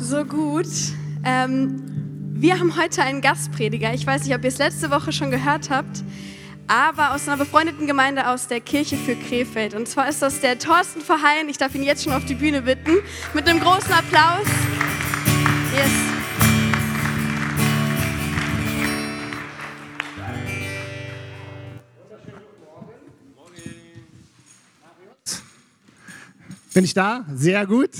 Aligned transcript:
So 0.00 0.24
gut. 0.24 0.66
Ähm, 1.24 1.82
wir 2.32 2.60
haben 2.60 2.76
heute 2.80 3.02
einen 3.02 3.20
Gastprediger. 3.20 3.92
Ich 3.92 4.06
weiß 4.06 4.24
nicht, 4.24 4.34
ob 4.34 4.44
ihr 4.44 4.48
es 4.48 4.58
letzte 4.58 4.90
Woche 4.90 5.12
schon 5.12 5.30
gehört 5.30 5.70
habt, 5.70 6.04
aber 6.68 7.14
aus 7.14 7.26
einer 7.26 7.36
befreundeten 7.36 7.86
Gemeinde 7.86 8.28
aus 8.28 8.46
der 8.46 8.60
Kirche 8.60 8.96
für 8.96 9.16
Krefeld. 9.16 9.74
Und 9.74 9.88
zwar 9.88 10.08
ist 10.08 10.22
das 10.22 10.40
der 10.40 10.58
Thorsten 10.58 11.00
Verheyen. 11.00 11.48
Ich 11.48 11.58
darf 11.58 11.74
ihn 11.74 11.82
jetzt 11.82 12.04
schon 12.04 12.12
auf 12.12 12.24
die 12.24 12.36
Bühne 12.36 12.62
bitten. 12.62 12.92
Mit 13.34 13.48
einem 13.48 13.58
großen 13.58 13.92
Applaus. 13.92 14.46
Yes. 15.74 15.90
Bin 26.72 26.84
ich 26.84 26.94
da? 26.94 27.26
Sehr 27.34 27.66
gut. 27.66 27.90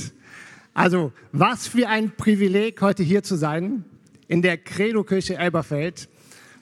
Also, 0.78 1.12
was 1.32 1.66
für 1.66 1.88
ein 1.88 2.14
Privileg, 2.14 2.80
heute 2.82 3.02
hier 3.02 3.24
zu 3.24 3.34
sein, 3.34 3.84
in 4.28 4.42
der 4.42 4.56
Credo-Kirche 4.56 5.36
Elberfeld. 5.36 6.08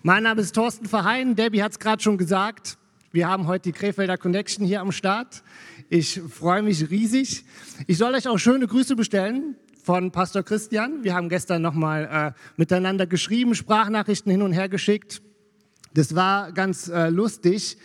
Mein 0.02 0.22
Name 0.22 0.40
ist 0.40 0.54
Thorsten 0.54 0.86
Verheyen. 0.86 1.36
Debbie 1.36 1.62
hat 1.62 1.72
es 1.72 1.78
gerade 1.78 2.02
schon 2.02 2.16
gesagt. 2.16 2.78
Wir 3.12 3.28
haben 3.28 3.46
heute 3.46 3.64
die 3.64 3.72
Krefelder 3.72 4.16
Connection 4.16 4.64
hier 4.64 4.80
am 4.80 4.90
Start. 4.90 5.42
Ich 5.90 6.18
freue 6.30 6.62
mich 6.62 6.88
riesig. 6.88 7.44
Ich 7.86 7.98
soll 7.98 8.14
euch 8.14 8.26
auch 8.26 8.38
schöne 8.38 8.66
Grüße 8.66 8.96
bestellen 8.96 9.54
von 9.84 10.10
Pastor 10.12 10.42
Christian. 10.42 11.04
Wir 11.04 11.12
haben 11.12 11.28
gestern 11.28 11.60
nochmal 11.60 12.32
äh, 12.34 12.40
miteinander 12.56 13.06
geschrieben, 13.06 13.54
Sprachnachrichten 13.54 14.32
hin 14.32 14.40
und 14.40 14.52
her 14.52 14.70
geschickt. 14.70 15.20
Das 15.92 16.14
war 16.14 16.52
ganz 16.52 16.88
äh, 16.88 17.10
lustig, 17.10 17.76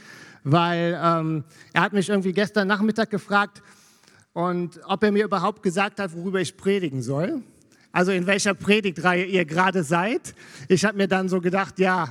weil 0.46 0.98
ähm, 1.04 1.44
er 1.74 1.82
hat 1.82 1.92
mich 1.92 2.08
irgendwie 2.08 2.32
gestern 2.32 2.70
Nachmittag 2.70 3.10
gefragt, 3.10 3.62
und 4.34 4.80
ob 4.86 5.04
er 5.04 5.12
mir 5.12 5.26
überhaupt 5.26 5.64
gesagt 5.64 6.00
hat, 6.00 6.16
worüber 6.16 6.40
ich 6.40 6.56
predigen 6.56 7.02
soll. 7.02 7.42
Also 7.92 8.12
in 8.12 8.26
welcher 8.26 8.54
Predigtreihe 8.54 9.26
ihr 9.26 9.44
gerade 9.44 9.84
seid. 9.84 10.34
Ich 10.70 10.86
habe 10.86 10.98
mir 10.98 11.08
dann 11.08 11.28
so 11.28 11.42
gedacht, 11.42 11.78
ja, 11.80 12.08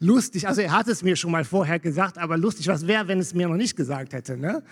lustig, 0.00 0.48
also 0.48 0.62
er 0.62 0.72
hat 0.72 0.88
es 0.88 1.02
mir 1.02 1.16
schon 1.16 1.30
mal 1.30 1.44
vorher 1.44 1.78
gesagt, 1.78 2.16
aber 2.16 2.38
lustig, 2.38 2.68
was 2.68 2.86
wäre, 2.86 3.08
wenn 3.08 3.18
es 3.18 3.34
mir 3.34 3.48
noch 3.48 3.56
nicht 3.56 3.76
gesagt 3.76 4.14
hätte. 4.14 4.38
Ne? 4.38 4.62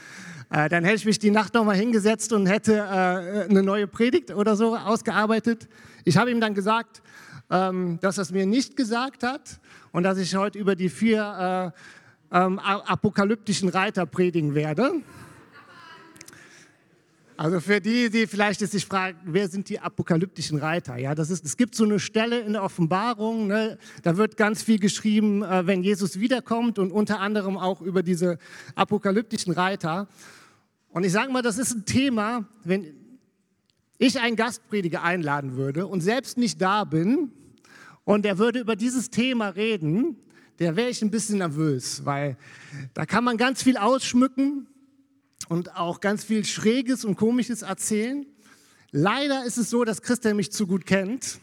Äh, 0.51 0.69
dann 0.71 0.85
hätte 0.85 0.97
ich 0.97 1.05
mich 1.05 1.19
die 1.19 1.31
Nacht 1.31 1.53
noch 1.53 1.65
mal 1.65 1.77
hingesetzt 1.77 2.33
und 2.33 2.47
hätte 2.47 2.77
äh, 2.77 3.51
eine 3.51 3.63
neue 3.63 3.87
Predigt 3.87 4.31
oder 4.31 4.57
so 4.57 4.77
ausgearbeitet. 4.77 5.69
Ich 6.05 6.17
habe 6.17 6.31
ihm 6.31 6.41
dann 6.41 6.55
gesagt, 6.55 7.03
ähm, 7.51 7.99
dass 8.01 8.19
er 8.19 8.23
es 8.23 8.33
mir 8.33 8.47
nicht 8.47 8.77
gesagt 8.77 9.23
hat 9.23 9.61
und 9.93 10.05
dass 10.05 10.17
ich 10.17 10.35
heute 10.35 10.59
über 10.59 10.75
die 10.75 10.89
vier 10.89 11.73
äh, 12.33 12.37
ähm, 12.39 12.59
apokalyptischen 12.59 13.69
Reiter 13.69 14.07
predigen 14.07 14.55
werde. 14.55 14.93
Also 17.39 17.61
für 17.61 17.83
die, 17.83 18.09
die 18.09 18.27
vielleicht 18.27 18.61
sich 18.61 18.87
fragen, 18.87 19.19
wer 19.25 19.49
sind 19.49 19.69
die 19.69 19.79
apokalyptischen 19.79 20.59
Reiter? 20.59 20.97
Ja, 20.97 21.15
das 21.15 21.29
ist, 21.29 21.45
es 21.45 21.59
gibt 21.59 21.75
so 21.75 21.85
eine 21.85 21.99
Stelle 21.99 22.41
in 22.41 22.55
der 22.55 22.63
Offenbarung, 22.63 23.49
ne, 23.49 23.77
da 24.03 24.17
wird 24.17 24.39
ganz 24.39 24.63
viel 24.63 24.79
geschrieben, 24.79 25.43
äh, 25.43 25.67
wenn 25.67 25.83
Jesus 25.83 26.19
wiederkommt 26.19 26.79
und 26.79 26.93
unter 26.93 27.21
anderem 27.21 27.59
auch 27.59 27.83
über 27.83 28.03
diese 28.03 28.39
apokalyptischen 28.75 29.53
Reiter. 29.53 30.09
Und 30.89 31.05
ich 31.05 31.13
sage 31.13 31.31
mal, 31.31 31.43
das 31.43 31.59
ist 31.59 31.75
ein 31.75 31.85
Thema, 31.85 32.49
wenn 32.65 32.95
ich 33.99 34.19
einen 34.19 34.37
Gastprediger 34.37 35.03
einladen 35.03 35.57
würde 35.57 35.87
und 35.87 36.01
selbst 36.01 36.39
nicht 36.39 36.63
da 36.63 36.85
bin 36.85 37.33
und 38.05 38.25
der 38.25 38.39
würde 38.39 38.61
über 38.61 38.77
dieses 38.77 39.11
Thema 39.11 39.51
reden, 39.51 40.17
der 40.59 40.75
wäre 40.75 40.89
ich 40.89 41.03
ein 41.03 41.11
bisschen 41.11 41.39
nervös, 41.39 42.07
weil 42.07 42.39
da 42.95 43.05
kann 43.05 43.25
man 43.25 43.37
ganz 43.37 43.63
viel 43.63 43.77
ausschmücken 43.77 44.67
und 45.49 45.77
auch 45.77 46.01
ganz 46.01 46.25
viel 46.25 46.45
Schräges 46.45 47.05
und 47.05 47.17
Komisches 47.17 47.63
erzählen. 47.63 48.27
Leider 48.91 49.45
ist 49.45 49.59
es 49.59 49.71
so, 49.71 49.85
dass 49.85 50.03
Christian 50.03 50.37
mich 50.37 50.53
zu 50.53 50.67
gut 50.67 50.87
kennt 50.87 51.39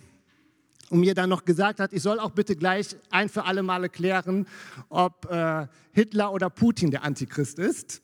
und 0.89 0.99
mir 0.99 1.13
dann 1.13 1.29
noch 1.29 1.45
gesagt 1.45 1.79
hat, 1.79 1.93
ich 1.93 2.01
soll 2.01 2.19
auch 2.19 2.31
bitte 2.31 2.55
gleich 2.55 2.95
ein 3.09 3.29
für 3.29 3.45
alle 3.45 3.63
Male 3.63 3.89
klären, 3.89 4.47
ob 4.89 5.29
äh, 5.31 5.67
Hitler 5.91 6.31
oder 6.31 6.49
Putin 6.49 6.91
der 6.91 7.03
Antichrist 7.03 7.59
ist. 7.59 8.01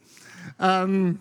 Ähm, 0.60 1.20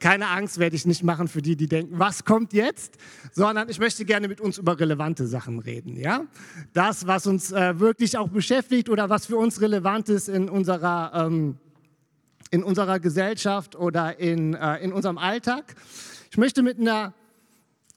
keine 0.00 0.28
Angst 0.28 0.58
werde 0.58 0.76
ich 0.76 0.84
nicht 0.84 1.02
machen 1.02 1.28
für 1.28 1.40
die, 1.40 1.56
die 1.56 1.66
denken, 1.66 1.98
was 1.98 2.24
kommt 2.24 2.52
jetzt, 2.52 2.98
sondern 3.32 3.70
ich 3.70 3.78
möchte 3.78 4.04
gerne 4.04 4.28
mit 4.28 4.38
uns 4.38 4.58
über 4.58 4.78
relevante 4.78 5.26
Sachen 5.26 5.60
reden. 5.60 5.96
Ja? 5.96 6.26
Das, 6.74 7.06
was 7.06 7.26
uns 7.26 7.52
äh, 7.52 7.80
wirklich 7.80 8.18
auch 8.18 8.28
beschäftigt 8.28 8.90
oder 8.90 9.08
was 9.08 9.24
für 9.24 9.36
uns 9.36 9.62
relevant 9.62 10.10
ist 10.10 10.28
in 10.28 10.50
unserer 10.50 11.26
ähm, 11.26 11.56
in 12.50 12.62
unserer 12.62 13.00
Gesellschaft 13.00 13.76
oder 13.76 14.18
in, 14.18 14.54
äh, 14.54 14.78
in 14.78 14.92
unserem 14.92 15.18
Alltag. 15.18 15.74
Ich 16.30 16.36
möchte 16.36 16.62
mit 16.62 16.78
einer 16.78 17.14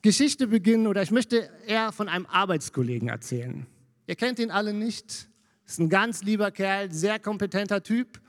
Geschichte 0.02 0.48
beginnen 0.48 0.88
oder 0.88 1.02
ich 1.02 1.12
möchte 1.12 1.50
eher 1.66 1.92
von 1.92 2.08
einem 2.08 2.26
Arbeitskollegen 2.28 3.10
erzählen. 3.10 3.66
Ihr 4.06 4.16
kennt 4.16 4.40
ihn 4.40 4.52
alle 4.52 4.74
nicht. 4.74 5.28
Ist 5.66 5.80
ein 5.80 5.90
ganz 5.90 6.24
lieber 6.24 6.52
Kerl, 6.52 6.92
sehr 6.94 7.20
kompetenter 7.20 7.84
Typ. 7.84 8.22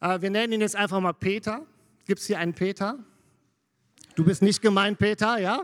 Äh, 0.00 0.20
wir 0.20 0.30
nennen 0.30 0.54
ihn 0.54 0.60
jetzt 0.60 0.76
einfach 0.76 1.00
mal 1.00 1.12
Peter. 1.12 1.64
Gibt 2.06 2.20
es 2.20 2.26
hier 2.26 2.38
einen 2.38 2.54
Peter? 2.54 2.98
Du 4.16 4.24
bist 4.24 4.42
nicht 4.42 4.60
gemeint, 4.60 4.98
Peter, 4.98 5.38
ja? 5.38 5.62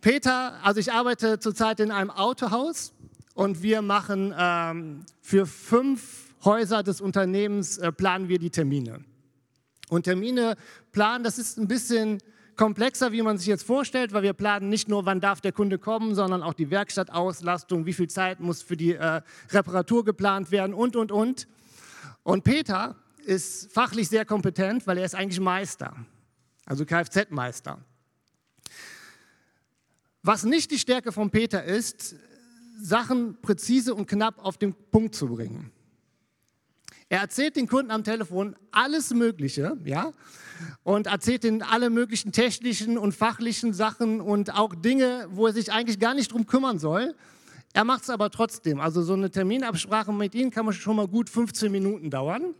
Peter, 0.00 0.62
also 0.62 0.80
ich 0.80 0.92
arbeite 0.92 1.38
zurzeit 1.38 1.80
in 1.80 1.90
einem 1.90 2.10
Autohaus 2.10 2.92
und 3.34 3.62
wir 3.62 3.80
machen 3.82 4.34
ähm, 4.36 5.06
für 5.22 5.46
fünf 5.46 6.19
Häuser 6.44 6.82
des 6.82 7.00
Unternehmens 7.00 7.78
äh, 7.78 7.92
planen 7.92 8.28
wir 8.28 8.38
die 8.38 8.50
Termine. 8.50 9.04
Und 9.88 10.04
Termine 10.04 10.56
planen, 10.92 11.24
das 11.24 11.38
ist 11.38 11.58
ein 11.58 11.68
bisschen 11.68 12.18
komplexer, 12.56 13.12
wie 13.12 13.22
man 13.22 13.38
sich 13.38 13.46
jetzt 13.46 13.64
vorstellt, 13.64 14.12
weil 14.12 14.22
wir 14.22 14.34
planen 14.34 14.68
nicht 14.68 14.88
nur, 14.88 15.06
wann 15.06 15.20
darf 15.20 15.40
der 15.40 15.52
Kunde 15.52 15.78
kommen, 15.78 16.14
sondern 16.14 16.42
auch 16.42 16.54
die 16.54 16.70
Werkstattauslastung, 16.70 17.86
wie 17.86 17.92
viel 17.92 18.08
Zeit 18.08 18.40
muss 18.40 18.62
für 18.62 18.76
die 18.76 18.94
äh, 18.94 19.22
Reparatur 19.50 20.04
geplant 20.04 20.50
werden 20.50 20.74
und, 20.74 20.94
und, 20.94 21.10
und. 21.10 21.48
Und 22.22 22.44
Peter 22.44 22.96
ist 23.24 23.72
fachlich 23.72 24.08
sehr 24.08 24.24
kompetent, 24.24 24.86
weil 24.86 24.98
er 24.98 25.04
ist 25.04 25.14
eigentlich 25.14 25.40
Meister, 25.40 25.94
also 26.66 26.84
Kfz-Meister. 26.84 27.78
Was 30.22 30.44
nicht 30.44 30.70
die 30.70 30.78
Stärke 30.78 31.12
von 31.12 31.30
Peter 31.30 31.64
ist, 31.64 32.14
Sachen 32.78 33.40
präzise 33.40 33.94
und 33.94 34.06
knapp 34.06 34.38
auf 34.38 34.58
den 34.58 34.74
Punkt 34.90 35.14
zu 35.14 35.28
bringen. 35.28 35.72
Er 37.10 37.22
erzählt 37.22 37.56
den 37.56 37.66
Kunden 37.66 37.90
am 37.90 38.04
Telefon 38.04 38.54
alles 38.70 39.12
Mögliche, 39.12 39.76
ja, 39.84 40.12
und 40.84 41.08
erzählt 41.08 41.42
ihnen 41.42 41.60
alle 41.60 41.90
möglichen 41.90 42.30
technischen 42.30 42.96
und 42.96 43.16
fachlichen 43.16 43.74
Sachen 43.74 44.20
und 44.20 44.56
auch 44.56 44.76
Dinge, 44.76 45.26
wo 45.32 45.48
er 45.48 45.52
sich 45.52 45.72
eigentlich 45.72 45.98
gar 45.98 46.14
nicht 46.14 46.30
drum 46.30 46.46
kümmern 46.46 46.78
soll. 46.78 47.16
Er 47.72 47.82
macht 47.82 48.04
es 48.04 48.10
aber 48.10 48.30
trotzdem. 48.30 48.80
Also 48.80 49.02
so 49.02 49.14
eine 49.14 49.28
Terminabsprache 49.28 50.12
mit 50.12 50.36
ihm 50.36 50.52
kann 50.52 50.64
man 50.64 50.72
schon 50.72 50.94
mal 50.94 51.08
gut 51.08 51.28
15 51.28 51.72
Minuten 51.72 52.10
dauern. 52.10 52.54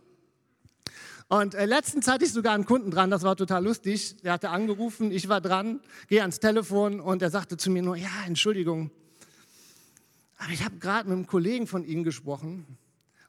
Und 1.29 1.55
äh, 1.55 1.65
letztens 1.65 2.09
hatte 2.09 2.25
ich 2.25 2.33
sogar 2.33 2.53
einen 2.53 2.65
Kunden 2.65 2.91
dran, 2.91 3.09
das 3.09 3.23
war 3.23 3.37
total 3.37 3.63
lustig. 3.63 4.17
Der 4.17 4.33
hatte 4.33 4.49
angerufen, 4.49 5.11
ich 5.11 5.29
war 5.29 5.39
dran, 5.39 5.79
gehe 6.09 6.19
ans 6.19 6.41
Telefon 6.41 6.99
und 6.99 7.21
er 7.21 7.29
sagte 7.29 7.55
zu 7.55 7.71
mir 7.71 7.83
nur, 7.83 7.95
ja, 7.95 8.09
Entschuldigung, 8.27 8.91
aber 10.39 10.51
ich 10.51 10.65
habe 10.65 10.75
gerade 10.77 11.07
mit 11.07 11.15
einem 11.15 11.27
Kollegen 11.27 11.67
von 11.67 11.85
Ihnen 11.85 12.03
gesprochen 12.03 12.65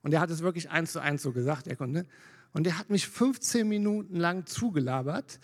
und 0.03 0.13
er 0.13 0.21
hat 0.21 0.31
es 0.31 0.43
wirklich 0.43 0.71
eins 0.71 0.93
zu 0.93 1.01
eins 1.01 1.23
so 1.23 1.33
gesagt, 1.33 1.67
er 1.67 1.77
konnte. 1.77 2.07
Und 2.53 2.67
er 2.67 2.79
hat 2.79 2.91
mich 2.91 3.09
15 3.09 3.67
Minuten 3.67 4.17
lang 4.17 4.47
zugelabert 4.47 5.39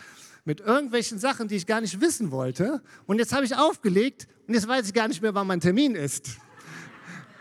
mit 0.44 0.60
irgendwelchen 0.60 1.18
Sachen, 1.18 1.48
die 1.48 1.56
ich 1.56 1.66
gar 1.66 1.80
nicht 1.80 2.00
wissen 2.00 2.30
wollte. 2.30 2.82
Und 3.06 3.18
jetzt 3.18 3.32
habe 3.32 3.44
ich 3.44 3.56
aufgelegt 3.56 4.28
und 4.46 4.54
jetzt 4.54 4.68
weiß 4.68 4.86
ich 4.86 4.94
gar 4.94 5.08
nicht 5.08 5.22
mehr, 5.22 5.34
wann 5.34 5.46
mein 5.46 5.60
Termin 5.60 5.94
ist. 5.94 6.36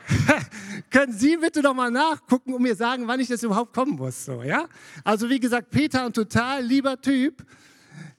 Können 0.90 1.14
Sie 1.14 1.38
bitte 1.38 1.62
noch 1.62 1.74
mal 1.74 1.92
nachgucken 1.92 2.54
und 2.54 2.62
mir 2.62 2.76
sagen, 2.76 3.08
wann 3.08 3.20
ich 3.20 3.30
jetzt 3.30 3.44
überhaupt 3.44 3.74
kommen 3.74 3.96
muss? 3.96 4.26
So, 4.26 4.44
ja? 4.44 4.68
Also 5.04 5.30
wie 5.30 5.40
gesagt, 5.40 5.70
Peter, 5.70 6.06
ein 6.06 6.14
total 6.14 6.64
lieber 6.64 7.00
Typ, 7.02 7.46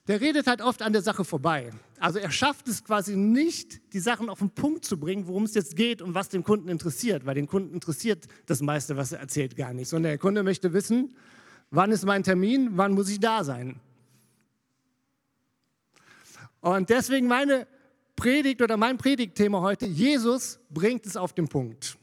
der 0.07 0.21
redet 0.21 0.47
halt 0.47 0.61
oft 0.61 0.81
an 0.81 0.93
der 0.93 1.01
Sache 1.01 1.23
vorbei. 1.23 1.71
Also 1.99 2.19
er 2.19 2.31
schafft 2.31 2.67
es 2.67 2.83
quasi 2.83 3.17
nicht, 3.17 3.93
die 3.93 3.99
Sachen 3.99 4.29
auf 4.29 4.39
den 4.39 4.51
Punkt 4.51 4.85
zu 4.85 4.97
bringen, 4.97 5.27
worum 5.27 5.43
es 5.43 5.53
jetzt 5.53 5.75
geht 5.75 6.01
und 6.01 6.13
was 6.13 6.29
den 6.29 6.43
Kunden 6.43 6.69
interessiert, 6.69 7.25
weil 7.25 7.35
den 7.35 7.47
Kunden 7.47 7.73
interessiert 7.73 8.27
das 8.45 8.61
meiste, 8.61 8.95
was 8.95 9.11
er 9.11 9.19
erzählt, 9.19 9.57
gar 9.57 9.73
nicht, 9.73 9.89
sondern 9.89 10.11
der 10.11 10.17
Kunde 10.17 10.43
möchte 10.43 10.71
wissen, 10.71 11.13
wann 11.71 11.91
ist 11.91 12.05
mein 12.05 12.23
Termin, 12.23 12.69
wann 12.73 12.93
muss 12.93 13.09
ich 13.09 13.19
da 13.19 13.43
sein. 13.43 13.79
Und 16.61 16.89
deswegen 16.89 17.27
meine 17.27 17.67
Predigt 18.15 18.61
oder 18.61 18.77
mein 18.77 18.97
Predigtthema 18.97 19.61
heute, 19.61 19.85
Jesus 19.85 20.59
bringt 20.69 21.05
es 21.05 21.17
auf 21.17 21.33
den 21.33 21.47
Punkt. 21.47 21.97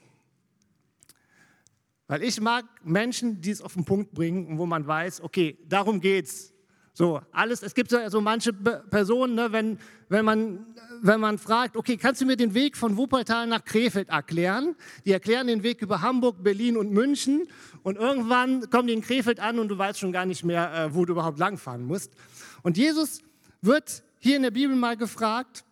Weil 2.06 2.22
ich 2.22 2.40
mag 2.40 2.64
Menschen, 2.84 3.40
die 3.40 3.50
es 3.50 3.60
auf 3.60 3.74
den 3.74 3.84
Punkt 3.84 4.12
bringen 4.12 4.46
und 4.46 4.58
wo 4.58 4.66
man 4.66 4.86
weiß, 4.86 5.22
okay, 5.22 5.58
darum 5.68 6.00
geht 6.00 6.26
es. 6.26 6.52
So, 6.98 7.20
alles, 7.30 7.62
es 7.62 7.74
gibt 7.74 7.90
so, 7.90 7.98
so 8.08 8.22
manche 8.22 8.54
Personen, 8.54 9.34
ne, 9.34 9.52
wenn, 9.52 9.78
wenn, 10.08 10.24
man, 10.24 10.64
wenn 11.02 11.20
man 11.20 11.36
fragt, 11.36 11.76
okay, 11.76 11.98
kannst 11.98 12.22
du 12.22 12.24
mir 12.24 12.38
den 12.38 12.54
Weg 12.54 12.74
von 12.74 12.96
Wuppertal 12.96 13.46
nach 13.46 13.62
Krefeld 13.66 14.08
erklären? 14.08 14.74
Die 15.04 15.12
erklären 15.12 15.46
den 15.46 15.62
Weg 15.62 15.82
über 15.82 16.00
Hamburg, 16.00 16.42
Berlin 16.42 16.78
und 16.78 16.90
München 16.92 17.48
und 17.82 17.96
irgendwann 17.98 18.70
kommen 18.70 18.86
die 18.86 18.94
in 18.94 19.02
Krefeld 19.02 19.40
an 19.40 19.58
und 19.58 19.68
du 19.68 19.76
weißt 19.76 19.98
schon 19.98 20.10
gar 20.10 20.24
nicht 20.24 20.42
mehr, 20.42 20.72
äh, 20.72 20.94
wo 20.94 21.04
du 21.04 21.12
überhaupt 21.12 21.38
langfahren 21.38 21.84
musst. 21.84 22.14
Und 22.62 22.78
Jesus 22.78 23.20
wird 23.60 24.02
hier 24.18 24.36
in 24.36 24.42
der 24.42 24.50
Bibel 24.50 24.74
mal 24.74 24.96
gefragt, 24.96 25.66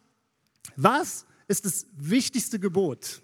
was 0.76 1.24
ist 1.48 1.64
das 1.64 1.86
wichtigste 1.96 2.58
Gebot? 2.58 3.22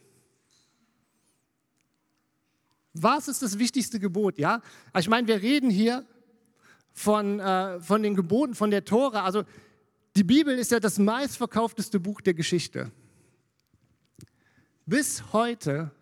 Was 2.95 3.29
ist 3.29 3.43
das 3.43 3.59
wichtigste 3.59 4.01
Gebot? 4.01 4.39
Ja, 4.39 4.63
ich 4.99 5.09
meine, 5.11 5.29
wir 5.29 5.43
reden 5.43 5.69
hier 5.69 6.07
von, 6.93 7.41
äh, 7.41 7.81
von 7.81 8.03
den 8.03 8.15
Geboten, 8.15 8.55
von 8.55 8.71
der 8.71 8.85
Tora. 8.85 9.25
Also 9.25 9.45
die 10.17 10.25
Bibel 10.25 10.59
ist 10.59 10.71
ja 10.71 10.81
das 10.81 10.99
meistverkaufteste 10.99 12.01
Buch 12.01 12.21
der 12.21 12.35
Geschichte. 12.35 12.91
Bis 14.87 15.33
heute 15.33 15.93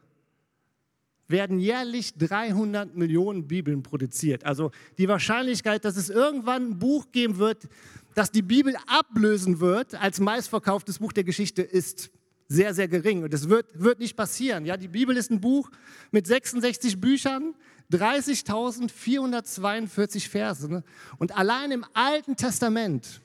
werden 1.29 1.61
jährlich 1.61 2.15
300 2.15 2.97
Millionen 2.97 3.47
Bibeln 3.47 3.83
produziert. 3.83 4.45
Also 4.45 4.71
die 4.97 5.09
Wahrscheinlichkeit, 5.09 5.85
dass 5.85 5.97
es 5.97 6.09
irgendwann 6.09 6.71
ein 6.71 6.79
Buch 6.79 7.13
geben 7.13 7.37
wird, 7.37 7.69
das 8.15 8.33
die 8.33 8.43
Bibel 8.43 8.75
ablösen 8.87 9.61
wird 9.61 9.95
als 9.95 10.21
meistverkauftes 10.21 10.99
Buch 10.99 11.13
der 11.13 11.25
Geschichte, 11.25 11.63
ist 11.63 12.11
sehr, 12.49 12.73
sehr 12.73 12.89
gering. 12.89 13.23
Und 13.23 13.33
das 13.33 13.49
wird, 13.49 13.67
wird 13.75 13.99
nicht 13.99 14.17
passieren. 14.17 14.65
Ja, 14.65 14.77
die 14.77 14.89
Bibel 14.89 15.17
ist 15.17 15.31
ein 15.31 15.41
Buch 15.41 15.71
mit 16.11 16.27
66 16.27 16.99
Büchern, 16.99 17.55
30.442 17.93 20.29
Verse. 20.29 20.69
Ne? 20.69 20.83
Und 21.19 21.37
allein 21.37 21.71
im 21.71 21.87
Alten 21.95 22.35
Testament, 22.37 23.21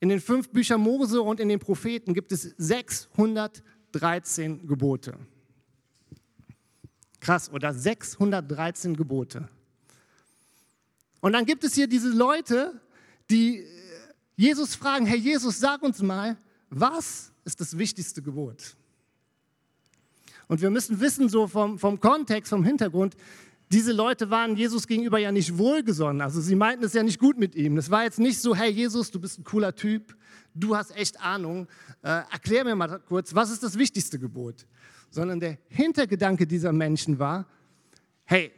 in 0.00 0.08
den 0.08 0.20
fünf 0.20 0.48
Büchern 0.50 0.80
Mose 0.80 1.22
und 1.22 1.40
in 1.40 1.48
den 1.48 1.58
Propheten, 1.58 2.14
gibt 2.14 2.30
es 2.32 2.54
613 2.58 4.66
Gebote. 4.66 5.14
Krass, 7.20 7.52
oder 7.52 7.74
613 7.74 8.96
Gebote. 8.96 9.48
Und 11.20 11.32
dann 11.32 11.44
gibt 11.44 11.64
es 11.64 11.74
hier 11.74 11.88
diese 11.88 12.10
Leute, 12.10 12.80
die 13.28 13.64
Jesus 14.36 14.76
fragen, 14.76 15.04
Herr 15.06 15.16
Jesus, 15.16 15.58
sag 15.58 15.82
uns 15.82 16.00
mal, 16.00 16.36
was 16.70 17.32
ist 17.44 17.60
das 17.60 17.76
wichtigste 17.76 18.22
Gebot? 18.22 18.76
Und 20.46 20.62
wir 20.62 20.70
müssen 20.70 21.00
wissen, 21.00 21.28
so 21.28 21.46
vom, 21.46 21.78
vom 21.78 22.00
Kontext, 22.00 22.50
vom 22.50 22.64
Hintergrund, 22.64 23.16
diese 23.70 23.92
Leute 23.92 24.30
waren 24.30 24.56
Jesus 24.56 24.86
gegenüber 24.86 25.18
ja 25.18 25.30
nicht 25.30 25.58
wohlgesonnen. 25.58 26.22
Also 26.22 26.40
sie 26.40 26.54
meinten 26.54 26.84
es 26.84 26.94
ja 26.94 27.02
nicht 27.02 27.18
gut 27.18 27.38
mit 27.38 27.54
ihm. 27.54 27.76
Das 27.76 27.90
war 27.90 28.04
jetzt 28.04 28.18
nicht 28.18 28.40
so, 28.40 28.54
hey 28.54 28.70
Jesus, 28.70 29.10
du 29.10 29.20
bist 29.20 29.38
ein 29.38 29.44
cooler 29.44 29.74
Typ, 29.74 30.16
du 30.54 30.74
hast 30.76 30.96
echt 30.96 31.20
Ahnung, 31.20 31.68
äh, 32.02 32.22
erklär 32.30 32.64
mir 32.64 32.74
mal 32.74 32.98
kurz, 33.00 33.34
was 33.34 33.50
ist 33.50 33.62
das 33.62 33.76
wichtigste 33.76 34.18
Gebot? 34.18 34.66
Sondern 35.10 35.40
der 35.40 35.58
Hintergedanke 35.68 36.46
dieser 36.46 36.72
Menschen 36.72 37.18
war, 37.18 37.46
hey, 38.24 38.52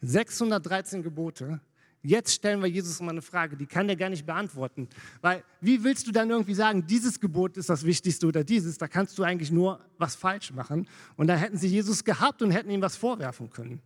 613 0.00 1.02
Gebote, 1.02 1.60
Jetzt 2.06 2.34
stellen 2.34 2.60
wir 2.60 2.68
Jesus 2.68 3.00
mal 3.00 3.10
eine 3.10 3.22
Frage, 3.22 3.56
die 3.56 3.66
kann 3.66 3.88
er 3.88 3.96
gar 3.96 4.10
nicht 4.10 4.24
beantworten. 4.24 4.88
Weil 5.22 5.42
wie 5.60 5.82
willst 5.82 6.06
du 6.06 6.12
dann 6.12 6.30
irgendwie 6.30 6.54
sagen, 6.54 6.86
dieses 6.86 7.18
Gebot 7.18 7.56
ist 7.56 7.68
das 7.68 7.84
Wichtigste 7.84 8.28
oder 8.28 8.44
dieses? 8.44 8.78
Da 8.78 8.86
kannst 8.86 9.18
du 9.18 9.24
eigentlich 9.24 9.50
nur 9.50 9.80
was 9.98 10.14
falsch 10.14 10.52
machen. 10.52 10.88
Und 11.16 11.26
da 11.26 11.34
hätten 11.34 11.56
sie 11.56 11.66
Jesus 11.66 12.04
gehabt 12.04 12.42
und 12.42 12.52
hätten 12.52 12.70
ihm 12.70 12.80
was 12.80 12.94
vorwerfen 12.94 13.50
können. 13.50 13.82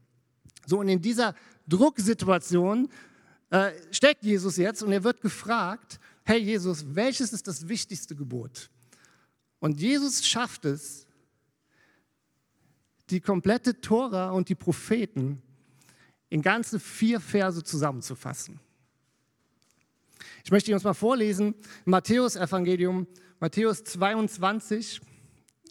So, 0.66 0.78
und 0.78 0.88
in 0.88 1.00
dieser 1.00 1.34
Drucksituation 1.68 2.88
äh, 3.50 3.72
steckt 3.90 4.24
Jesus 4.24 4.56
jetzt 4.56 4.82
und 4.82 4.92
er 4.92 5.04
wird 5.04 5.20
gefragt, 5.20 5.98
hey 6.24 6.38
Jesus, 6.38 6.84
welches 6.94 7.32
ist 7.32 7.46
das 7.48 7.68
wichtigste 7.68 8.14
Gebot? 8.14 8.70
Und 9.58 9.80
Jesus 9.80 10.26
schafft 10.26 10.64
es, 10.64 11.06
die 13.10 13.20
komplette 13.20 13.80
Tora 13.80 14.30
und 14.30 14.48
die 14.48 14.54
Propheten 14.54 15.42
in 16.28 16.42
ganze 16.42 16.78
vier 16.78 17.20
Verse 17.20 17.62
zusammenzufassen. 17.64 18.60
Ich 20.44 20.50
möchte 20.50 20.72
uns 20.72 20.84
mal 20.84 20.94
vorlesen, 20.94 21.54
Matthäus 21.84 22.36
Evangelium, 22.36 23.06
Matthäus 23.40 23.82
22, 23.84 25.00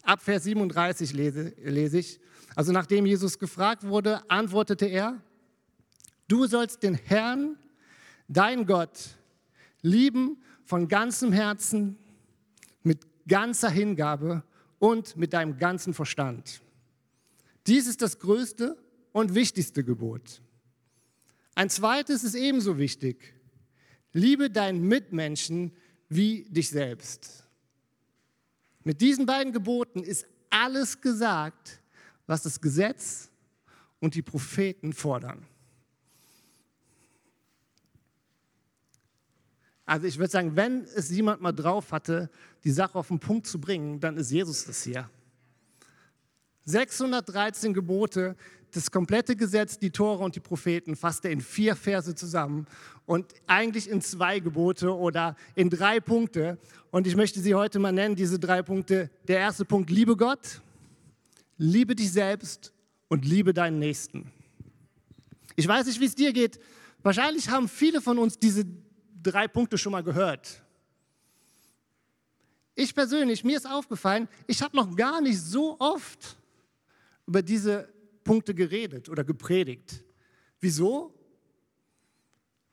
ab 0.03 0.21
Vers 0.21 0.43
37 0.43 1.13
lese, 1.13 1.53
lese 1.63 1.99
ich. 1.99 2.19
Also 2.59 2.73
nachdem 2.73 3.05
Jesus 3.05 3.39
gefragt 3.39 3.87
wurde, 3.87 4.29
antwortete 4.29 4.85
er, 4.85 5.21
du 6.27 6.45
sollst 6.45 6.83
den 6.83 6.93
Herrn, 6.93 7.57
dein 8.27 8.65
Gott, 8.65 9.15
lieben 9.81 10.43
von 10.65 10.89
ganzem 10.89 11.31
Herzen, 11.31 11.97
mit 12.83 13.07
ganzer 13.29 13.69
Hingabe 13.69 14.43
und 14.77 15.15
mit 15.15 15.31
deinem 15.31 15.57
ganzen 15.57 15.93
Verstand. 15.93 16.59
Dies 17.65 17.87
ist 17.87 18.01
das 18.01 18.19
größte 18.19 18.75
und 19.13 19.35
wichtigste 19.35 19.85
Gebot. 19.85 20.41
Ein 21.55 21.69
zweites 21.69 22.25
ist 22.25 22.35
ebenso 22.35 22.77
wichtig. 22.77 23.35
Liebe 24.11 24.49
deinen 24.49 24.81
Mitmenschen 24.81 25.71
wie 26.09 26.43
dich 26.49 26.67
selbst. 26.71 27.47
Mit 28.83 28.99
diesen 28.99 29.25
beiden 29.25 29.53
Geboten 29.53 30.03
ist 30.03 30.27
alles 30.49 30.99
gesagt, 30.99 31.79
was 32.29 32.43
das 32.43 32.61
Gesetz 32.61 33.31
und 33.99 34.13
die 34.13 34.21
Propheten 34.21 34.93
fordern. 34.93 35.43
Also 39.83 40.05
ich 40.05 40.19
würde 40.19 40.31
sagen, 40.31 40.55
wenn 40.55 40.83
es 40.83 41.09
jemand 41.09 41.41
mal 41.41 41.51
drauf 41.51 41.91
hatte, 41.91 42.29
die 42.63 42.69
Sache 42.69 42.99
auf 42.99 43.07
den 43.07 43.19
Punkt 43.19 43.47
zu 43.47 43.59
bringen, 43.59 43.99
dann 43.99 44.15
ist 44.17 44.29
Jesus 44.29 44.65
das 44.65 44.83
hier. 44.83 45.09
613 46.65 47.73
Gebote, 47.73 48.35
das 48.71 48.91
komplette 48.91 49.35
Gesetz, 49.35 49.79
die 49.79 49.89
Tore 49.89 50.23
und 50.23 50.35
die 50.35 50.39
Propheten 50.39 50.95
fasst 50.95 51.25
er 51.25 51.31
in 51.31 51.41
vier 51.41 51.75
Verse 51.75 52.13
zusammen 52.13 52.67
und 53.07 53.33
eigentlich 53.47 53.89
in 53.89 54.01
zwei 54.01 54.39
Gebote 54.39 54.95
oder 54.95 55.35
in 55.55 55.71
drei 55.71 55.99
Punkte. 55.99 56.59
Und 56.91 57.07
ich 57.07 57.15
möchte 57.15 57.39
sie 57.39 57.55
heute 57.55 57.79
mal 57.79 57.91
nennen, 57.91 58.15
diese 58.15 58.37
drei 58.37 58.61
Punkte. 58.61 59.09
Der 59.27 59.39
erste 59.39 59.65
Punkt, 59.65 59.89
liebe 59.89 60.15
Gott, 60.15 60.61
liebe 61.59 61.95
dich 61.95 62.11
selbst 62.11 62.73
und 63.09 63.25
liebe 63.25 63.53
deinen 63.53 63.77
Nächsten. 63.77 64.31
Ich 65.55 65.67
weiß 65.67 65.85
nicht, 65.85 65.99
wie 65.99 66.05
es 66.05 66.15
dir 66.15 66.33
geht. 66.33 66.59
Wahrscheinlich 67.03 67.49
haben 67.49 67.67
viele 67.67 68.01
von 68.01 68.17
uns 68.17 68.39
diese 68.39 68.65
drei 69.21 69.47
Punkte 69.47 69.77
schon 69.77 69.91
mal 69.91 70.03
gehört. 70.03 70.63
Ich 72.75 72.95
persönlich, 72.95 73.43
mir 73.43 73.57
ist 73.57 73.69
aufgefallen, 73.69 74.29
ich 74.47 74.61
habe 74.61 74.75
noch 74.75 74.95
gar 74.95 75.19
nicht 75.21 75.39
so 75.39 75.75
oft 75.79 76.37
über 77.27 77.41
diese 77.41 77.89
Punkte 78.23 78.55
geredet 78.55 79.09
oder 79.09 79.25
gepredigt. 79.25 80.03
Wieso? 80.61 81.13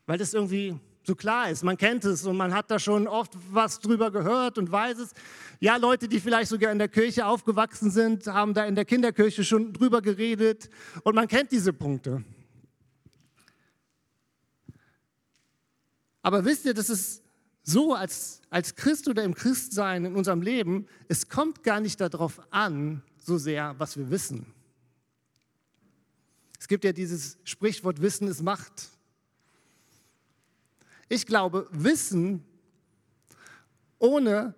Weil 0.07 0.19
das 0.19 0.33
irgendwie 0.33 0.79
so 1.07 1.15
klar 1.15 1.51
ist. 1.51 1.63
Man 1.63 1.77
kennt 1.77 2.05
es 2.05 2.27
und 2.27 2.37
man 2.37 2.53
hat 2.53 2.71
da 2.71 2.79
schon 2.79 3.07
oft 3.07 3.33
was 3.53 3.79
drüber 3.81 4.11
gehört 4.11 4.59
und 4.59 4.71
weiß 4.71 4.99
es. 4.99 5.13
Ja, 5.61 5.77
Leute, 5.77 6.09
die 6.09 6.21
vielleicht 6.21 6.51
sogar 6.51 6.73
in 6.73 6.79
der 6.79 6.89
Kirche 6.89 7.27
aufgewachsen 7.27 7.91
sind, 7.91 8.27
haben 8.27 8.55
da 8.55 8.65
in 8.67 8.75
der 8.75 8.85
Kinderkirche 8.85 9.45
schon 9.45 9.73
drüber 9.73 10.03
geredet 10.03 10.69
und 11.05 11.15
man 11.15 11.29
kennt 11.29 11.53
diese 11.53 11.73
Punkte. 11.73 12.25
Aber 16.23 16.45
wisst 16.45 16.65
ihr, 16.65 16.75
das 16.75 16.91
ist 16.91 17.23
so 17.63 17.95
als, 17.95 18.43
als 18.51 18.75
Christ 18.75 19.09
oder 19.09 19.23
im 19.23 19.35
Christsein 19.35 20.05
in 20.05 20.17
unserem 20.17 20.43
Leben, 20.43 20.87
es 21.09 21.29
kommt 21.29 21.63
gar 21.63 21.81
nicht 21.81 22.01
darauf 22.01 22.41
an, 22.51 23.03
so 23.17 23.39
sehr, 23.39 23.75
was 23.79 23.97
wir 23.97 24.11
wissen. 24.11 24.53
Es 26.59 26.69
gibt 26.69 26.85
ja 26.85 26.93
dieses 26.93 27.39
Sprichwort, 27.45 28.03
Wissen 28.03 28.27
ist 28.27 28.43
Macht. 28.43 28.89
Ich 31.09 31.27
glaube, 31.27 31.69
Wissen 31.71 32.45
ohne 33.99 34.55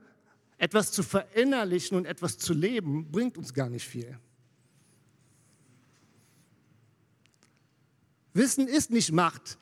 etwas 0.57 0.91
zu 0.93 1.03
verinnerlichen 1.03 1.97
und 1.97 2.07
etwas 2.07 2.39
zu 2.39 2.53
leben, 2.53 3.11
bringt 3.11 3.39
uns 3.39 3.55
gar 3.55 3.69
nicht 3.69 3.87
viel. 3.87 4.19
Wissen 8.33 8.69
ist 8.69 8.91
nicht 8.91 9.13
Macht, 9.13 9.59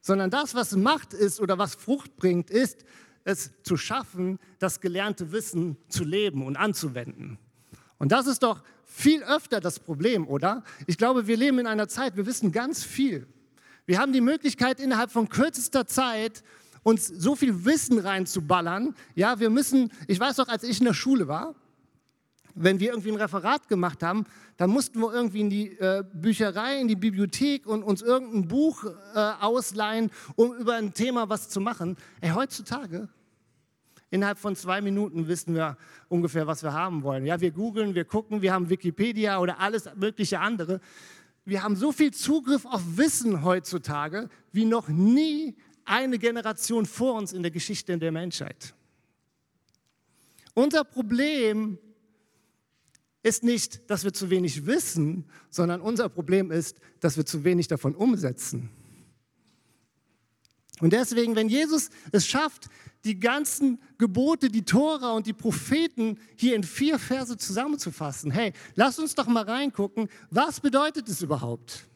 sondern 0.00 0.30
das, 0.30 0.54
was 0.54 0.76
Macht 0.76 1.14
ist 1.14 1.40
oder 1.40 1.58
was 1.58 1.74
Frucht 1.74 2.16
bringt, 2.16 2.50
ist 2.50 2.84
es 3.24 3.50
zu 3.62 3.76
schaffen, 3.76 4.38
das 4.58 4.80
gelernte 4.80 5.32
Wissen 5.32 5.76
zu 5.88 6.04
leben 6.04 6.44
und 6.44 6.56
anzuwenden. 6.56 7.38
Und 7.98 8.12
das 8.12 8.26
ist 8.26 8.42
doch 8.42 8.62
viel 8.84 9.22
öfter 9.22 9.60
das 9.60 9.78
Problem, 9.78 10.26
oder? 10.26 10.64
Ich 10.86 10.96
glaube, 10.96 11.26
wir 11.26 11.36
leben 11.36 11.58
in 11.58 11.66
einer 11.66 11.88
Zeit, 11.88 12.16
wir 12.16 12.26
wissen 12.26 12.50
ganz 12.50 12.82
viel. 12.82 13.26
Wir 13.90 13.98
haben 13.98 14.12
die 14.12 14.20
Möglichkeit, 14.20 14.78
innerhalb 14.78 15.10
von 15.10 15.28
kürzester 15.28 15.84
Zeit 15.84 16.44
uns 16.84 17.08
so 17.08 17.34
viel 17.34 17.64
Wissen 17.64 17.98
reinzuballern. 17.98 18.94
Ja, 19.16 19.40
wir 19.40 19.50
müssen, 19.50 19.90
ich 20.06 20.20
weiß 20.20 20.36
doch, 20.36 20.46
als 20.46 20.62
ich 20.62 20.78
in 20.78 20.84
der 20.84 20.94
Schule 20.94 21.26
war, 21.26 21.56
wenn 22.54 22.78
wir 22.78 22.90
irgendwie 22.90 23.10
ein 23.10 23.16
Referat 23.16 23.66
gemacht 23.66 24.04
haben, 24.04 24.26
dann 24.58 24.70
mussten 24.70 25.00
wir 25.00 25.12
irgendwie 25.12 25.40
in 25.40 25.50
die 25.50 25.76
äh, 25.80 26.04
Bücherei, 26.12 26.80
in 26.80 26.86
die 26.86 26.94
Bibliothek 26.94 27.66
und 27.66 27.82
uns 27.82 28.00
irgendein 28.00 28.46
Buch 28.46 28.84
äh, 28.84 29.18
ausleihen, 29.40 30.12
um 30.36 30.54
über 30.54 30.76
ein 30.76 30.94
Thema 30.94 31.28
was 31.28 31.48
zu 31.48 31.60
machen. 31.60 31.96
Ey, 32.20 32.30
heutzutage 32.30 33.08
Innerhalb 34.12 34.38
von 34.38 34.56
zwei 34.56 34.80
Minuten 34.80 35.28
wissen 35.28 35.54
wir 35.54 35.76
ungefähr, 36.08 36.44
was 36.48 36.64
wir 36.64 36.72
haben 36.72 37.04
wollen. 37.04 37.24
Ja, 37.26 37.40
wir 37.40 37.52
googeln, 37.52 37.94
wir 37.94 38.04
gucken, 38.04 38.42
wir 38.42 38.52
haben 38.52 38.68
Wikipedia 38.68 39.38
oder 39.38 39.60
alles 39.60 39.88
mögliche 39.94 40.40
andere. 40.40 40.80
Wir 41.44 41.62
haben 41.62 41.76
so 41.76 41.92
viel 41.92 42.12
Zugriff 42.12 42.64
auf 42.66 42.82
Wissen 42.96 43.44
heutzutage 43.44 44.28
wie 44.52 44.64
noch 44.64 44.88
nie 44.88 45.56
eine 45.84 46.18
Generation 46.18 46.86
vor 46.86 47.14
uns 47.14 47.32
in 47.32 47.42
der 47.42 47.50
Geschichte 47.50 47.96
der 47.98 48.12
Menschheit. 48.12 48.74
Unser 50.54 50.84
Problem 50.84 51.78
ist 53.22 53.42
nicht, 53.44 53.90
dass 53.90 54.04
wir 54.04 54.12
zu 54.12 54.30
wenig 54.30 54.66
wissen, 54.66 55.24
sondern 55.50 55.80
unser 55.80 56.08
Problem 56.08 56.50
ist, 56.50 56.80
dass 57.00 57.16
wir 57.16 57.26
zu 57.26 57.44
wenig 57.44 57.68
davon 57.68 57.94
umsetzen. 57.94 58.70
Und 60.80 60.92
deswegen, 60.92 61.36
wenn 61.36 61.48
Jesus 61.48 61.90
es 62.12 62.26
schafft, 62.26 62.68
die 63.04 63.18
ganzen 63.18 63.80
Gebote, 63.98 64.48
die 64.48 64.64
Tora 64.64 65.12
und 65.12 65.26
die 65.26 65.32
Propheten 65.32 66.18
hier 66.36 66.54
in 66.54 66.62
vier 66.62 66.98
Verse 66.98 67.36
zusammenzufassen, 67.36 68.30
hey, 68.30 68.52
lass 68.74 68.98
uns 68.98 69.14
doch 69.14 69.26
mal 69.26 69.44
reingucken, 69.44 70.08
was 70.30 70.60
bedeutet 70.60 71.08
es 71.08 71.22
überhaupt? 71.22 71.86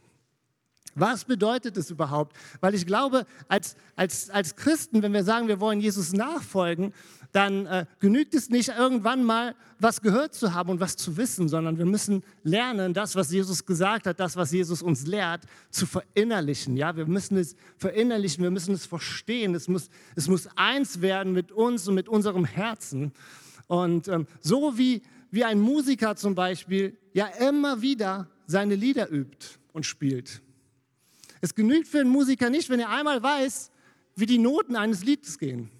Was 0.95 1.25
bedeutet 1.25 1.77
es 1.77 1.91
überhaupt? 1.91 2.37
Weil 2.61 2.75
ich 2.75 2.87
glaube, 2.87 3.27
als, 3.49 3.77
als, 3.97 4.31
als 4.31 4.57
Christen, 4.57 5.03
wenn 5.03 5.13
wir 5.13 5.25
sagen, 5.25 5.49
wir 5.49 5.61
wollen 5.61 5.81
Jesus 5.81 6.13
nachfolgen, 6.13 6.93
dann 7.33 7.67
äh, 7.67 7.87
genügt 7.99 8.33
es 8.35 8.49
nicht, 8.49 8.69
irgendwann 8.69 9.25
mal 9.25 9.57
was 9.81 10.01
gehört 10.01 10.35
zu 10.35 10.55
haben 10.55 10.71
und 10.71 10.79
was 10.79 10.97
zu 10.97 11.17
wissen, 11.17 11.49
sondern 11.49 11.79
wir 11.79 11.85
müssen 11.85 12.23
lernen, 12.45 12.95
das, 12.95 13.17
was 13.17 13.33
Jesus 13.33 13.67
gesagt 13.67 14.07
hat, 14.07 14.21
das, 14.21 14.37
was 14.37 14.53
Jesus 14.53 14.83
uns 14.83 15.07
lehrt, 15.07 15.43
zu 15.71 15.85
verinnerlichen. 15.85 16.77
Ja, 16.77 16.97
wir 16.97 17.07
müssen 17.07 17.37
es 17.37 17.57
verinnerlichen, 17.77 18.45
wir 18.45 18.53
müssen 18.53 18.73
es 18.73 18.87
verstehen. 18.87 19.55
Es 19.57 19.67
muss, 19.67 19.91
es 20.15 20.29
muss 20.29 20.49
eins 20.55 21.01
werden 21.01 21.33
mit 21.33 21.51
uns 21.51 21.89
und 21.89 21.97
mit 21.97 22.09
unserem 22.09 22.45
Herzen. 22.45 23.13
Und 23.67 24.07
ähm, 24.07 24.29
so 24.41 24.79
wie, 24.79 25.03
wie 25.33 25.43
ein 25.43 25.59
Musiker 25.59 26.15
zum 26.15 26.37
Beispiel 26.37 26.97
ja 27.13 27.27
immer 27.27 27.83
wieder 27.83 28.29
seine 28.47 28.77
Lieder 28.77 29.11
übt 29.11 29.59
und 29.73 29.85
spielt. 29.87 30.41
Es 31.45 31.55
genügt 31.55 31.89
für 31.89 32.01
einen 32.01 32.09
Musiker 32.09 32.49
nicht, 32.49 32.71
wenn 32.71 32.81
er 32.81 32.89
einmal 32.89 33.23
weiß, 33.23 33.71
wie 34.17 34.25
die 34.25 34.39
Noten 34.39 34.77
eines 34.77 35.05
Liedes 35.05 35.39
gehen 35.39 35.71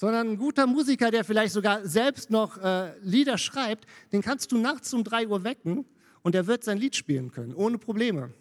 sondern 0.00 0.28
ein 0.28 0.38
guter 0.38 0.66
Musiker, 0.66 1.10
der 1.10 1.24
vielleicht 1.24 1.52
sogar 1.52 1.84
selbst 1.84 2.30
noch 2.30 2.56
äh, 2.58 2.96
Lieder 3.00 3.36
schreibt, 3.36 3.84
den 4.12 4.22
kannst 4.22 4.52
du 4.52 4.56
nachts 4.56 4.94
um 4.94 5.02
drei 5.02 5.26
Uhr 5.26 5.42
wecken 5.42 5.84
und 6.22 6.36
er 6.36 6.46
wird 6.46 6.62
sein 6.62 6.78
Lied 6.78 6.94
spielen 6.94 7.32
können, 7.32 7.52
ohne 7.52 7.78
Probleme. 7.78 8.32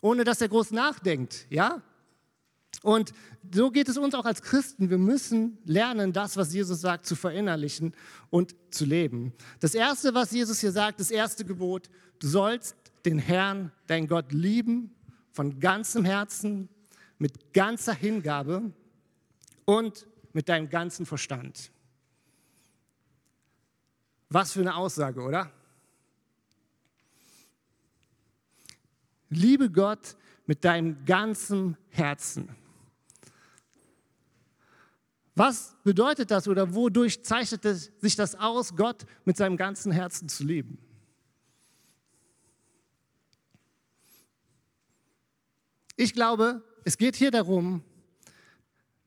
Ohne 0.00 0.22
dass 0.22 0.40
er 0.40 0.48
groß 0.48 0.70
nachdenkt, 0.70 1.48
ja? 1.50 1.82
Und 2.82 3.12
so 3.52 3.72
geht 3.72 3.88
es 3.88 3.98
uns 3.98 4.14
auch 4.14 4.26
als 4.26 4.42
Christen. 4.42 4.90
Wir 4.90 4.98
müssen 4.98 5.58
lernen, 5.64 6.12
das, 6.12 6.36
was 6.36 6.54
Jesus 6.54 6.80
sagt, 6.80 7.04
zu 7.04 7.16
verinnerlichen 7.16 7.92
und 8.30 8.54
zu 8.70 8.84
leben. 8.84 9.32
Das 9.58 9.74
Erste, 9.74 10.14
was 10.14 10.30
Jesus 10.30 10.60
hier 10.60 10.70
sagt, 10.72 11.00
das 11.00 11.10
erste 11.10 11.44
Gebot, 11.44 11.90
du 12.20 12.28
sollst 12.28 12.76
den 13.04 13.18
Herrn, 13.18 13.72
dein 13.86 14.06
Gott, 14.06 14.32
lieben 14.32 14.94
von 15.32 15.60
ganzem 15.60 16.04
Herzen, 16.04 16.68
mit 17.18 17.52
ganzer 17.52 17.94
Hingabe 17.94 18.72
und 19.64 20.06
mit 20.32 20.48
deinem 20.48 20.68
ganzen 20.68 21.06
Verstand. 21.06 21.70
Was 24.28 24.52
für 24.52 24.60
eine 24.60 24.74
Aussage, 24.74 25.20
oder? 25.20 25.50
Liebe 29.28 29.70
Gott 29.70 30.16
mit 30.46 30.64
deinem 30.64 31.04
ganzen 31.04 31.76
Herzen. 31.88 32.48
Was 35.34 35.74
bedeutet 35.82 36.30
das 36.30 36.46
oder 36.46 36.74
wodurch 36.74 37.24
zeichnet 37.24 37.62
sich 38.00 38.14
das 38.16 38.36
aus, 38.36 38.76
Gott 38.76 39.04
mit 39.24 39.36
seinem 39.36 39.56
ganzen 39.56 39.90
Herzen 39.90 40.28
zu 40.28 40.44
lieben? 40.44 40.78
Ich 45.96 46.12
glaube, 46.12 46.62
es 46.84 46.98
geht 46.98 47.16
hier 47.16 47.30
darum, 47.30 47.82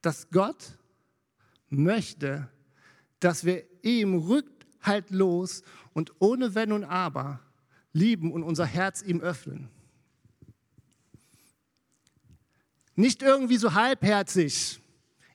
dass 0.02 0.30
Gott 0.30 0.78
möchte, 1.70 2.50
dass 3.20 3.44
wir 3.44 3.64
ihm 3.84 4.16
rückhaltlos 4.16 5.64
und 5.94 6.14
ohne 6.20 6.56
Wenn 6.56 6.72
und 6.72 6.84
Aber 6.86 7.42
lieben 7.92 8.32
und 8.32 8.44
unser 8.44 8.66
Herz 8.66 9.02
ihm 9.02 9.22
öffnen. 9.22 9.70
Nicht 12.96 13.22
irgendwie 13.22 13.58
so 13.58 13.74
halbherzig, 13.74 14.82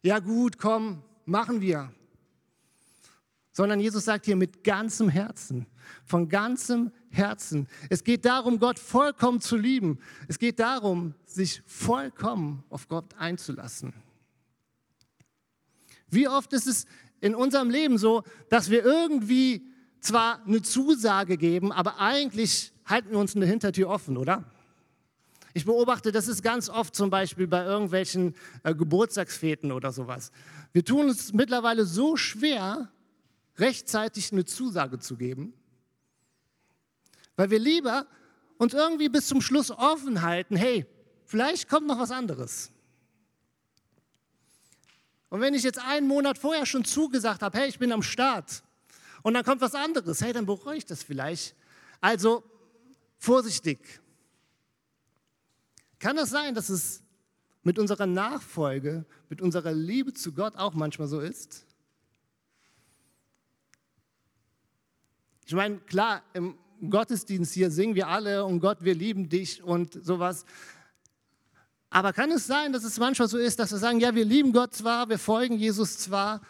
ja 0.03 0.19
gut, 0.19 0.59
komm, 0.59 1.03
machen 1.25 1.61
wir. 1.61 1.93
Sondern 3.53 3.79
Jesus 3.79 4.05
sagt 4.05 4.25
hier 4.25 4.37
mit 4.37 4.65
ganzem 4.65 5.09
Herzen, 5.09 5.67
von 6.05 6.29
ganzem 6.29 6.91
Herzen. 7.13 7.69
Es 7.91 8.05
geht 8.05 8.25
darum, 8.25 8.59
Gott 8.59 8.79
vollkommen 8.79 9.41
zu 9.41 9.57
lieben. 9.57 9.99
Es 10.29 10.39
geht 10.39 10.59
darum, 10.59 11.15
sich 11.25 11.63
vollkommen 11.67 12.65
auf 12.71 12.89
Gott 12.89 13.15
einzulassen. 13.19 13.93
Wie 16.09 16.29
oft 16.29 16.53
ist 16.53 16.67
es 16.67 16.87
in 17.21 17.35
unserem 17.35 17.71
Leben 17.71 17.99
so, 17.99 18.23
dass 18.51 18.71
wir 18.71 18.85
irgendwie 18.85 19.67
zwar 20.01 20.45
eine 20.45 20.63
Zusage 20.63 21.37
geben, 21.37 21.73
aber 21.73 22.01
eigentlich 22.01 22.73
halten 22.85 23.11
wir 23.11 23.19
uns 23.19 23.37
eine 23.37 23.47
Hintertür 23.47 23.89
offen, 23.89 24.17
oder? 24.17 24.45
Ich 25.55 25.65
beobachte, 25.65 26.13
das 26.13 26.29
ist 26.29 26.43
ganz 26.43 26.69
oft 26.69 26.97
zum 26.97 27.11
Beispiel 27.11 27.47
bei 27.47 27.65
irgendwelchen 27.65 28.35
äh, 28.63 28.75
Geburtstagsfeten 28.75 29.71
oder 29.71 29.93
sowas. 29.93 30.33
Wir 30.73 30.85
tun 30.85 31.09
es 31.09 31.33
mittlerweile 31.33 31.85
so 31.85 32.17
schwer, 32.17 32.91
rechtzeitig 33.59 34.33
eine 34.33 34.45
Zusage 34.45 34.99
zu 34.99 35.17
geben, 35.17 35.53
weil 37.37 37.51
wir 37.51 37.59
lieber 37.59 38.07
uns 38.59 38.75
irgendwie 38.75 39.09
bis 39.09 39.27
zum 39.27 39.41
Schluss 39.41 39.71
offen 39.71 40.23
halten, 40.23 40.57
hey, 40.57 40.87
vielleicht 41.25 41.69
kommt 41.69 41.87
noch 41.87 41.99
was 41.99 42.11
anderes. 42.11 42.71
Und 45.29 45.41
wenn 45.41 45.55
ich 45.55 45.63
jetzt 45.63 45.79
einen 45.79 46.07
Monat 46.07 46.39
vorher 46.39 46.67
schon 46.67 46.85
zugesagt 46.85 47.43
habe, 47.43 47.59
hey, 47.59 47.69
ich 47.69 47.79
bin 47.79 47.91
am 47.93 48.03
Start, 48.03 48.63
und 49.23 49.35
dann 49.35 49.45
kommt 49.45 49.61
was 49.61 49.75
anderes, 49.75 50.21
hey, 50.21 50.33
dann 50.33 50.47
bereue 50.47 50.77
ich 50.77 50.85
das 50.85 51.03
vielleicht. 51.03 51.55
Also 52.01 52.43
vorsichtig. 53.19 54.01
Kann 55.99 56.17
das 56.17 56.31
sein, 56.31 56.55
dass 56.55 56.69
es 56.69 57.03
mit 57.63 57.79
unserer 57.79 58.07
Nachfolge, 58.07 59.07
mit 59.29 59.41
unserer 59.41 59.73
Liebe 59.73 60.13
zu 60.13 60.33
Gott 60.33 60.57
auch 60.57 60.75
manchmal 60.75 61.07
so 61.07 61.21
ist? 61.21 61.65
Ich 65.47 65.55
meine, 65.55 65.79
klar, 65.79 66.23
im 66.35 66.59
Gottesdienst 66.91 67.53
hier 67.53 67.71
singen 67.71 67.95
wir 67.95 68.09
alle 68.09 68.45
und 68.45 68.61
Gott, 68.61 68.79
wir 68.81 68.95
lieben 68.95 69.29
dich 69.29 69.63
und 69.63 70.05
sowas. 70.05 70.45
Aber 71.91 72.13
kann 72.13 72.31
es 72.31 72.47
sein, 72.47 72.73
dass 72.73 72.85
es 72.85 72.99
manchmal 72.99 73.29
so 73.29 73.39
ist, 73.39 73.59
dass 73.59 73.71
wir 73.71 73.79
sagen, 73.79 74.01
ja, 74.01 74.15
wir 74.15 74.25
lieben 74.25 74.53
Gott 74.53 74.75
zwar, 74.75 75.09
wir 75.09 75.19
folgen 75.19 75.59
Jesus 75.59 75.99
zwar, 75.99 76.41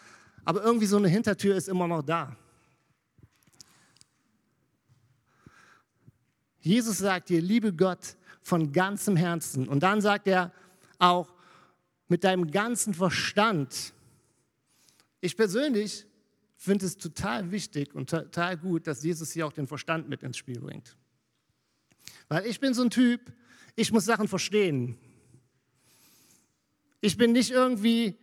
aber 0.45 0.63
irgendwie 0.63 0.85
so 0.85 0.97
eine 0.97 1.09
Hintertür 1.09 1.55
ist 1.55 1.67
immer 1.67 1.87
noch 1.87 2.01
da. 2.01 2.35
Jesus 6.59 6.99
sagt 6.99 7.27
dir, 7.27 7.41
liebe 7.41 7.73
Gott 7.73 8.15
von 8.41 8.71
ganzem 8.71 9.17
Herzen. 9.17 9.67
Und 9.67 9.83
dann 9.83 9.99
sagt 9.99 10.27
er 10.27 10.53
auch 10.97 11.33
mit 12.07 12.23
deinem 12.23 12.51
ganzen 12.51 12.93
Verstand. 12.93 13.93
Ich 15.19 15.35
persönlich 15.35 16.05
finde 16.63 16.85
es 16.85 16.97
total 16.97 17.51
wichtig 17.51 17.93
und 17.93 18.09
total 18.09 18.55
gut, 18.55 18.87
dass 18.87 19.03
Jesus 19.03 19.31
hier 19.31 19.45
auch 19.45 19.51
den 19.51 19.67
Verstand 19.67 20.07
mit 20.07 20.23
ins 20.23 20.37
Spiel 20.37 20.61
bringt. 20.61 20.95
Weil 22.29 22.45
ich 22.45 22.61
bin 22.61 22.73
so 22.73 22.83
ein 22.83 22.89
Typ, 22.89 23.33
ich 23.75 23.91
muss 23.91 24.05
Sachen 24.05 24.29
verstehen. 24.29 24.97
Ich 27.01 27.17
bin 27.17 27.33
nicht 27.33 27.51
irgendwie 27.51 28.17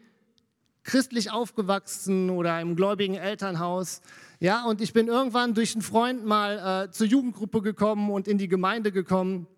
christlich 0.85 1.31
aufgewachsen 1.31 2.31
oder 2.31 2.59
im 2.63 2.77
gläubigen 2.77 3.15
Elternhaus. 3.15 4.01
Ja, 4.39 4.65
und 4.65 4.81
ich 4.81 4.95
bin 4.95 5.09
irgendwann 5.09 5.53
durch 5.53 5.75
einen 5.75 5.83
Freund 5.83 6.25
mal 6.25 6.87
äh, 6.87 6.91
zur 6.91 7.07
Jugendgruppe 7.07 7.61
gekommen 7.61 8.11
und 8.11 8.27
in 8.27 8.39
die 8.39 8.49
Gemeinde 8.49 8.91
gekommen. 8.91 9.49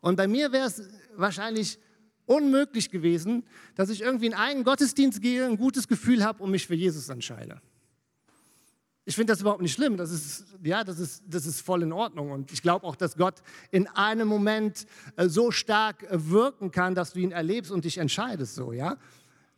Und 0.00 0.16
bei 0.16 0.26
mir 0.26 0.50
wäre 0.50 0.66
es 0.66 0.82
wahrscheinlich 1.14 1.78
unmöglich 2.26 2.90
gewesen, 2.90 3.44
dass 3.76 3.88
ich 3.88 4.02
irgendwie 4.02 4.26
in 4.26 4.34
einen 4.34 4.64
Gottesdienst 4.64 5.22
gehe, 5.22 5.46
ein 5.46 5.56
gutes 5.56 5.86
Gefühl 5.86 6.24
habe 6.24 6.42
und 6.42 6.50
mich 6.50 6.66
für 6.66 6.74
Jesus 6.74 7.08
entscheide. 7.08 7.62
Ich 9.04 9.16
finde 9.16 9.32
das 9.32 9.40
überhaupt 9.40 9.62
nicht 9.62 9.72
schlimm. 9.72 9.96
Das 9.96 10.10
ist, 10.10 10.44
ja, 10.62 10.84
das 10.84 10.98
ist, 10.98 11.22
das 11.26 11.46
ist 11.46 11.60
voll 11.60 11.82
in 11.82 11.92
Ordnung. 11.92 12.30
Und 12.30 12.52
ich 12.52 12.62
glaube 12.62 12.86
auch, 12.86 12.96
dass 12.96 13.16
Gott 13.16 13.42
in 13.70 13.86
einem 13.88 14.28
Moment 14.28 14.86
äh, 15.16 15.28
so 15.28 15.50
stark 15.50 16.02
äh, 16.04 16.30
wirken 16.30 16.70
kann, 16.70 16.94
dass 16.94 17.14
du 17.14 17.20
ihn 17.20 17.32
erlebst 17.32 17.70
und 17.70 17.84
dich 17.84 17.98
entscheidest 17.98 18.54
so, 18.54 18.72
ja. 18.72 18.98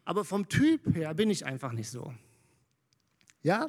Aber 0.04 0.24
vom 0.24 0.48
Typ 0.48 0.94
her 0.94 1.14
bin 1.14 1.30
ich 1.30 1.44
einfach 1.44 1.72
nicht 1.72 1.90
so. 1.90 2.12
Ja, 3.42 3.68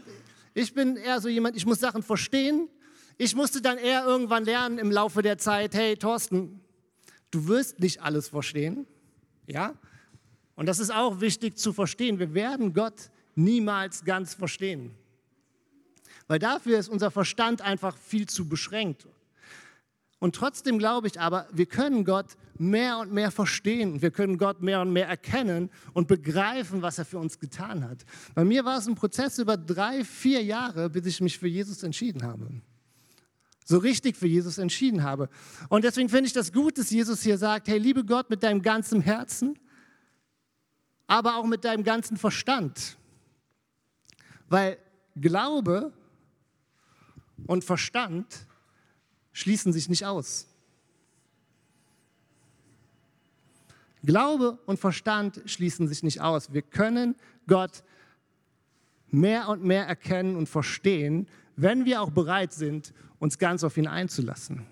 ich 0.53 0.73
bin 0.73 0.95
eher 0.97 1.19
so 1.19 1.29
jemand, 1.29 1.55
ich 1.55 1.65
muss 1.65 1.79
Sachen 1.79 2.03
verstehen. 2.03 2.69
Ich 3.17 3.35
musste 3.35 3.61
dann 3.61 3.77
eher 3.77 4.05
irgendwann 4.05 4.45
lernen 4.45 4.77
im 4.77 4.91
Laufe 4.91 5.21
der 5.21 5.37
Zeit, 5.37 5.75
hey 5.75 5.95
Thorsten, 5.97 6.61
du 7.31 7.47
wirst 7.47 7.79
nicht 7.79 8.01
alles 8.01 8.29
verstehen. 8.29 8.87
Ja, 9.47 9.73
und 10.55 10.67
das 10.67 10.79
ist 10.79 10.93
auch 10.93 11.21
wichtig 11.21 11.57
zu 11.57 11.73
verstehen. 11.73 12.19
Wir 12.19 12.33
werden 12.33 12.73
Gott 12.73 13.09
niemals 13.35 14.05
ganz 14.05 14.33
verstehen. 14.33 14.95
Weil 16.27 16.39
dafür 16.39 16.79
ist 16.79 16.89
unser 16.89 17.11
Verstand 17.11 17.61
einfach 17.61 17.97
viel 17.97 18.27
zu 18.27 18.47
beschränkt. 18.47 19.07
Und 20.19 20.35
trotzdem 20.35 20.79
glaube 20.79 21.07
ich 21.07 21.19
aber, 21.19 21.47
wir 21.51 21.65
können 21.65 22.05
Gott 22.05 22.37
mehr 22.57 22.99
und 22.99 23.11
mehr 23.11 23.29
verstehen. 23.29 24.01
Wir 24.01 24.11
können 24.11 24.37
Gott 24.37 24.61
mehr 24.61 24.79
und 24.79 24.93
mehr 24.93 25.07
erkennen 25.07 25.69
und 25.93 26.07
begreifen, 26.07 26.81
was 26.81 26.97
er 26.97 27.03
für 27.03 27.19
uns 27.19 27.39
getan 27.39 27.83
hat. 27.83 28.05
Bei 28.33 28.45
mir 28.45 28.63
war 28.63 28.77
es 28.77 28.87
ein 28.87 28.95
Prozess 28.95 29.37
über 29.37 29.57
drei, 29.57 30.05
vier 30.05 30.41
Jahre, 30.41 30.89
bis 30.89 31.05
ich 31.07 31.19
mich 31.19 31.37
für 31.37 31.49
Jesus 31.49 31.83
entschieden 31.83 32.23
habe. 32.23 32.49
So 33.65 33.77
richtig 33.77 34.15
für 34.15 34.27
Jesus 34.27 34.57
entschieden 34.57 35.03
habe. 35.03 35.29
Und 35.67 35.83
deswegen 35.83 36.07
finde 36.07 36.27
ich 36.27 36.33
das 36.33 36.53
gut, 36.53 36.77
dass 36.77 36.89
Jesus 36.89 37.21
hier 37.21 37.37
sagt, 37.37 37.67
hey, 37.67 37.77
liebe 37.77 38.05
Gott 38.05 38.29
mit 38.29 38.43
deinem 38.43 38.61
ganzen 38.61 39.01
Herzen, 39.01 39.59
aber 41.07 41.35
auch 41.35 41.45
mit 41.45 41.65
deinem 41.65 41.83
ganzen 41.83 42.15
Verstand. 42.15 42.97
Weil 44.47 44.77
Glaube 45.15 45.93
und 47.47 47.63
Verstand 47.63 48.47
schließen 49.31 49.73
sich 49.73 49.89
nicht 49.89 50.05
aus. 50.05 50.47
Glaube 54.03 54.59
und 54.65 54.79
Verstand 54.79 55.41
schließen 55.45 55.87
sich 55.87 56.03
nicht 56.03 56.21
aus. 56.21 56.53
Wir 56.53 56.61
können 56.61 57.15
Gott 57.47 57.83
mehr 59.09 59.47
und 59.47 59.63
mehr 59.63 59.87
erkennen 59.87 60.35
und 60.35 60.49
verstehen, 60.49 61.27
wenn 61.55 61.85
wir 61.85 62.01
auch 62.01 62.09
bereit 62.09 62.51
sind, 62.51 62.93
uns 63.19 63.37
ganz 63.37 63.63
auf 63.63 63.77
ihn 63.77 63.87
einzulassen. 63.87 64.65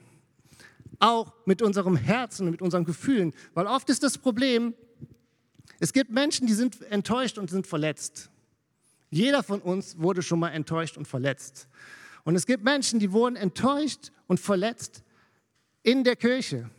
Auch 1.00 1.34
mit 1.46 1.62
unserem 1.62 1.96
Herzen 1.96 2.48
und 2.48 2.52
mit 2.52 2.62
unseren 2.62 2.86
Gefühlen. 2.86 3.34
Weil 3.54 3.68
oft 3.68 3.90
ist 3.90 4.04
das 4.04 4.18
Problem, 4.18 4.74
es 5.80 5.94
gibt 5.94 6.12
Menschen, 6.12 6.48
die 6.48 6.54
sind 6.54 6.82
enttäuscht 6.92 7.38
und 7.38 7.50
sind 7.50 7.66
verletzt. 7.66 8.30
Jeder 9.10 9.44
von 9.44 9.62
uns 9.62 9.98
wurde 10.00 10.22
schon 10.22 10.40
mal 10.40 10.50
enttäuscht 10.50 10.98
und 10.98 11.08
verletzt. 11.08 11.68
Und 12.24 12.36
es 12.36 12.46
gibt 12.46 12.64
Menschen, 12.64 13.00
die 13.00 13.12
wurden 13.12 13.36
enttäuscht 13.36 14.12
und 14.28 14.40
verletzt 14.40 15.04
in 15.84 16.04
der 16.04 16.16
Kirche. 16.16 16.70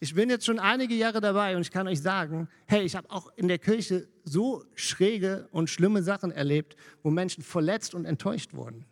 Ich 0.00 0.14
bin 0.14 0.30
jetzt 0.30 0.46
schon 0.46 0.60
einige 0.60 0.94
Jahre 0.94 1.20
dabei 1.20 1.56
und 1.56 1.62
ich 1.62 1.72
kann 1.72 1.88
euch 1.88 2.00
sagen, 2.00 2.48
hey, 2.66 2.82
ich 2.82 2.94
habe 2.94 3.10
auch 3.10 3.32
in 3.36 3.48
der 3.48 3.58
Kirche 3.58 4.06
so 4.22 4.64
schräge 4.74 5.48
und 5.50 5.70
schlimme 5.70 6.02
Sachen 6.02 6.30
erlebt, 6.30 6.76
wo 7.02 7.10
Menschen 7.10 7.42
verletzt 7.42 7.94
und 7.94 8.04
enttäuscht 8.04 8.54
wurden. 8.54 8.84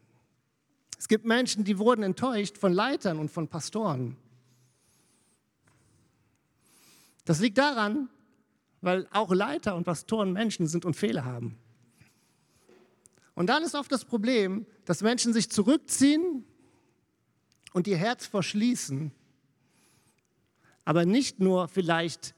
Es 0.99 1.07
gibt 1.07 1.25
Menschen, 1.25 1.63
die 1.63 1.79
wurden 1.79 2.03
enttäuscht 2.03 2.59
von 2.59 2.73
Leitern 2.73 3.19
und 3.19 3.31
von 3.31 3.47
Pastoren. 3.47 4.17
Das 7.25 7.41
liegt 7.41 7.59
daran, 7.59 8.09
weil 8.81 9.07
auch 9.13 9.33
Leiter 9.33 9.77
und 9.77 9.85
Pastoren 9.85 10.33
Menschen 10.33 10.67
sind 10.67 10.85
und 10.85 10.95
Fehler 10.95 11.25
haben. 11.25 11.59
Und 13.37 13.49
dann 13.49 13.63
ist 13.63 13.75
oft 13.75 13.93
das 13.93 14.05
Problem, 14.05 14.67
dass 14.87 15.03
Menschen 15.03 15.33
sich 15.33 15.51
zurückziehen 15.51 16.43
und 17.75 17.87
ihr 17.87 17.99
Herz 17.99 18.27
verschließen, 18.27 19.13
aber 20.87 21.05
nicht 21.05 21.39
nur 21.39 21.69
vielleicht 21.69 22.35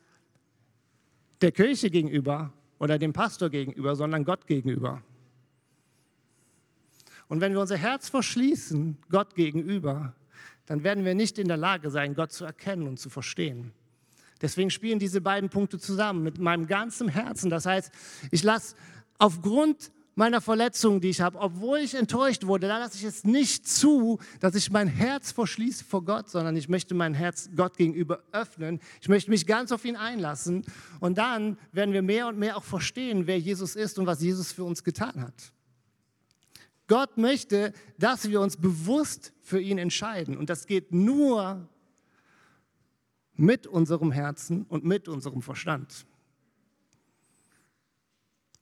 der 1.41 1.53
Kirche 1.53 1.89
gegenüber 1.89 2.53
oder 2.81 2.99
dem 2.99 3.13
Pastor 3.13 3.49
gegenüber, 3.49 3.95
sondern 3.95 4.25
Gott 4.25 4.49
gegenüber. 4.49 5.03
Und 7.29 7.41
wenn 7.41 7.53
wir 7.53 7.61
unser 7.61 7.77
Herz 7.77 8.09
verschließen, 8.09 8.99
Gott 9.09 9.37
gegenüber, 9.37 10.15
dann 10.67 10.83
werden 10.83 11.05
wir 11.05 11.15
nicht 11.15 11.39
in 11.39 11.47
der 11.47 11.59
Lage 11.59 11.91
sein, 11.91 12.15
Gott 12.15 12.33
zu 12.33 12.45
erkennen 12.45 12.89
und 12.89 12.99
zu 12.99 13.09
verstehen. 13.09 13.73
Deswegen 14.41 14.71
spielen 14.71 14.99
diese 14.99 15.21
beiden 15.21 15.49
Punkte 15.49 15.79
zusammen 15.79 16.25
mit 16.25 16.39
meinem 16.39 16.67
ganzen 16.67 17.09
Herzen. 17.09 17.51
Das 17.51 17.67
heißt, 17.67 17.93
ich 18.33 18.43
lasse 18.43 18.75
aufgrund 19.19 19.93
meiner 20.19 20.41
Verletzungen, 20.41 21.01
die 21.01 21.11
ich 21.11 21.21
habe, 21.21 21.39
obwohl 21.39 21.79
ich 21.79 21.95
enttäuscht 21.95 22.45
wurde, 22.45 22.67
da 22.67 22.79
lasse 22.79 22.99
ich 22.99 23.05
es 23.05 23.23
nicht 23.23 23.69
zu, 23.69 24.19
dass 24.41 24.57
ich 24.57 24.69
mein 24.69 24.89
Herz 24.89 25.31
verschließe 25.31 25.85
vor 25.85 26.05
Gott, 26.05 26.29
sondern 26.29 26.57
ich 26.57 26.69
möchte 26.69 26.93
mein 26.95 27.15
Herz 27.15 27.49
Gott 27.55 27.77
gegenüber 27.77 28.25
öffnen. 28.33 28.81
Ich 29.01 29.09
möchte 29.09 29.31
mich 29.31 29.47
ganz 29.47 29.71
auf 29.71 29.85
ihn 29.85 29.95
einlassen. 29.95 30.65
Und 30.99 31.19
dann 31.19 31.57
werden 31.71 31.95
wir 31.95 32.03
mehr 32.03 32.27
und 32.27 32.37
mehr 32.37 32.57
auch 32.57 32.65
verstehen, 32.65 33.29
wer 33.29 33.39
Jesus 33.39 33.77
ist 33.77 33.97
und 34.01 34.07
was 34.07 34.21
Jesus 34.21 34.51
für 34.51 34.65
uns 34.65 34.83
getan 34.83 35.23
hat. 35.23 35.53
Gott 36.89 37.17
möchte, 37.17 37.73
dass 37.97 38.29
wir 38.29 38.41
uns 38.41 38.57
bewusst 38.57 39.33
für 39.41 39.61
ihn 39.61 39.79
entscheiden. 39.79 40.37
Und 40.37 40.51
das 40.51 40.67
geht 40.67 40.93
nur 40.93 41.69
mit 43.35 43.69
unserem 43.69 44.11
Herzen 44.11 44.65
und 44.65 44.85
mit 44.85 45.07
unserem 45.07 45.43
Verstand. 45.43 46.08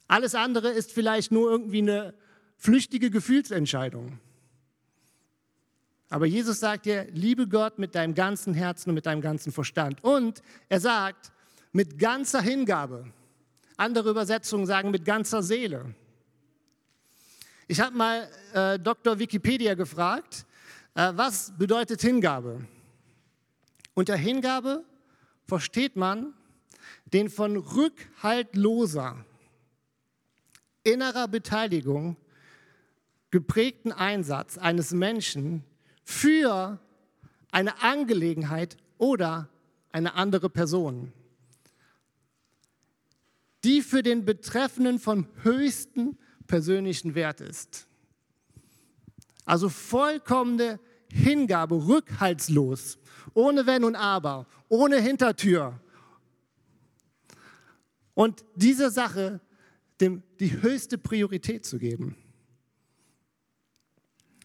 Alles 0.08 0.34
andere 0.34 0.70
ist 0.70 0.92
vielleicht 0.92 1.32
nur 1.32 1.50
irgendwie 1.50 1.78
eine 1.78 2.14
flüchtige 2.56 3.10
Gefühlsentscheidung. 3.10 4.18
Aber 6.08 6.26
Jesus 6.26 6.60
sagt 6.60 6.86
dir, 6.86 7.06
liebe 7.10 7.48
Gott 7.48 7.78
mit 7.78 7.94
deinem 7.94 8.14
ganzen 8.14 8.54
Herzen 8.54 8.90
und 8.90 8.94
mit 8.94 9.06
deinem 9.06 9.20
ganzen 9.20 9.52
Verstand. 9.52 10.02
Und 10.04 10.42
er 10.68 10.80
sagt, 10.80 11.32
mit 11.72 11.98
ganzer 11.98 12.40
Hingabe. 12.40 13.12
Andere 13.76 14.10
Übersetzungen 14.10 14.66
sagen 14.66 14.90
mit 14.90 15.04
ganzer 15.04 15.42
Seele. 15.42 15.94
Ich 17.68 17.80
habe 17.80 17.96
mal 17.96 18.30
äh, 18.54 18.78
Dr. 18.78 19.18
Wikipedia 19.18 19.74
gefragt, 19.74 20.46
äh, 20.94 21.12
was 21.14 21.52
bedeutet 21.58 22.00
Hingabe? 22.00 22.64
Unter 23.94 24.16
Hingabe 24.16 24.84
versteht 25.44 25.96
man 25.96 26.32
den 27.12 27.28
von 27.28 27.56
rückhaltloser, 27.56 29.24
innerer 30.86 31.28
Beteiligung 31.28 32.16
geprägten 33.30 33.92
Einsatz 33.92 34.56
eines 34.56 34.92
Menschen 34.92 35.64
für 36.04 36.78
eine 37.50 37.82
Angelegenheit 37.82 38.76
oder 38.98 39.48
eine 39.90 40.14
andere 40.14 40.48
Person, 40.48 41.12
die 43.64 43.82
für 43.82 44.02
den 44.02 44.24
Betreffenden 44.24 44.98
vom 45.00 45.26
höchsten 45.42 46.18
persönlichen 46.46 47.14
Wert 47.14 47.40
ist. 47.40 47.88
Also 49.44 49.68
vollkommene 49.68 50.78
Hingabe, 51.10 51.86
rückhaltslos, 51.86 52.98
ohne 53.34 53.66
Wenn 53.66 53.84
und 53.84 53.96
Aber, 53.96 54.46
ohne 54.68 55.00
Hintertür. 55.00 55.80
Und 58.14 58.44
diese 58.54 58.90
Sache 58.90 59.40
dem 60.00 60.22
die 60.40 60.60
höchste 60.62 60.98
Priorität 60.98 61.64
zu 61.64 61.78
geben. 61.78 62.16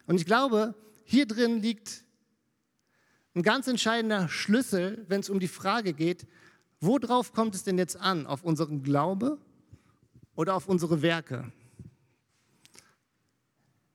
Und 0.06 0.16
ich 0.16 0.26
glaube, 0.26 0.74
hier 1.04 1.26
drin 1.26 1.60
liegt 1.60 2.04
ein 3.34 3.42
ganz 3.42 3.66
entscheidender 3.66 4.28
Schlüssel, 4.28 5.04
wenn 5.08 5.20
es 5.20 5.30
um 5.30 5.40
die 5.40 5.48
Frage 5.48 5.92
geht, 5.92 6.26
worauf 6.80 7.32
kommt 7.32 7.54
es 7.54 7.64
denn 7.64 7.78
jetzt 7.78 7.96
an? 7.96 8.26
Auf 8.26 8.44
unseren 8.44 8.82
Glaube 8.82 9.38
oder 10.34 10.54
auf 10.54 10.68
unsere 10.68 11.02
Werke? 11.02 11.52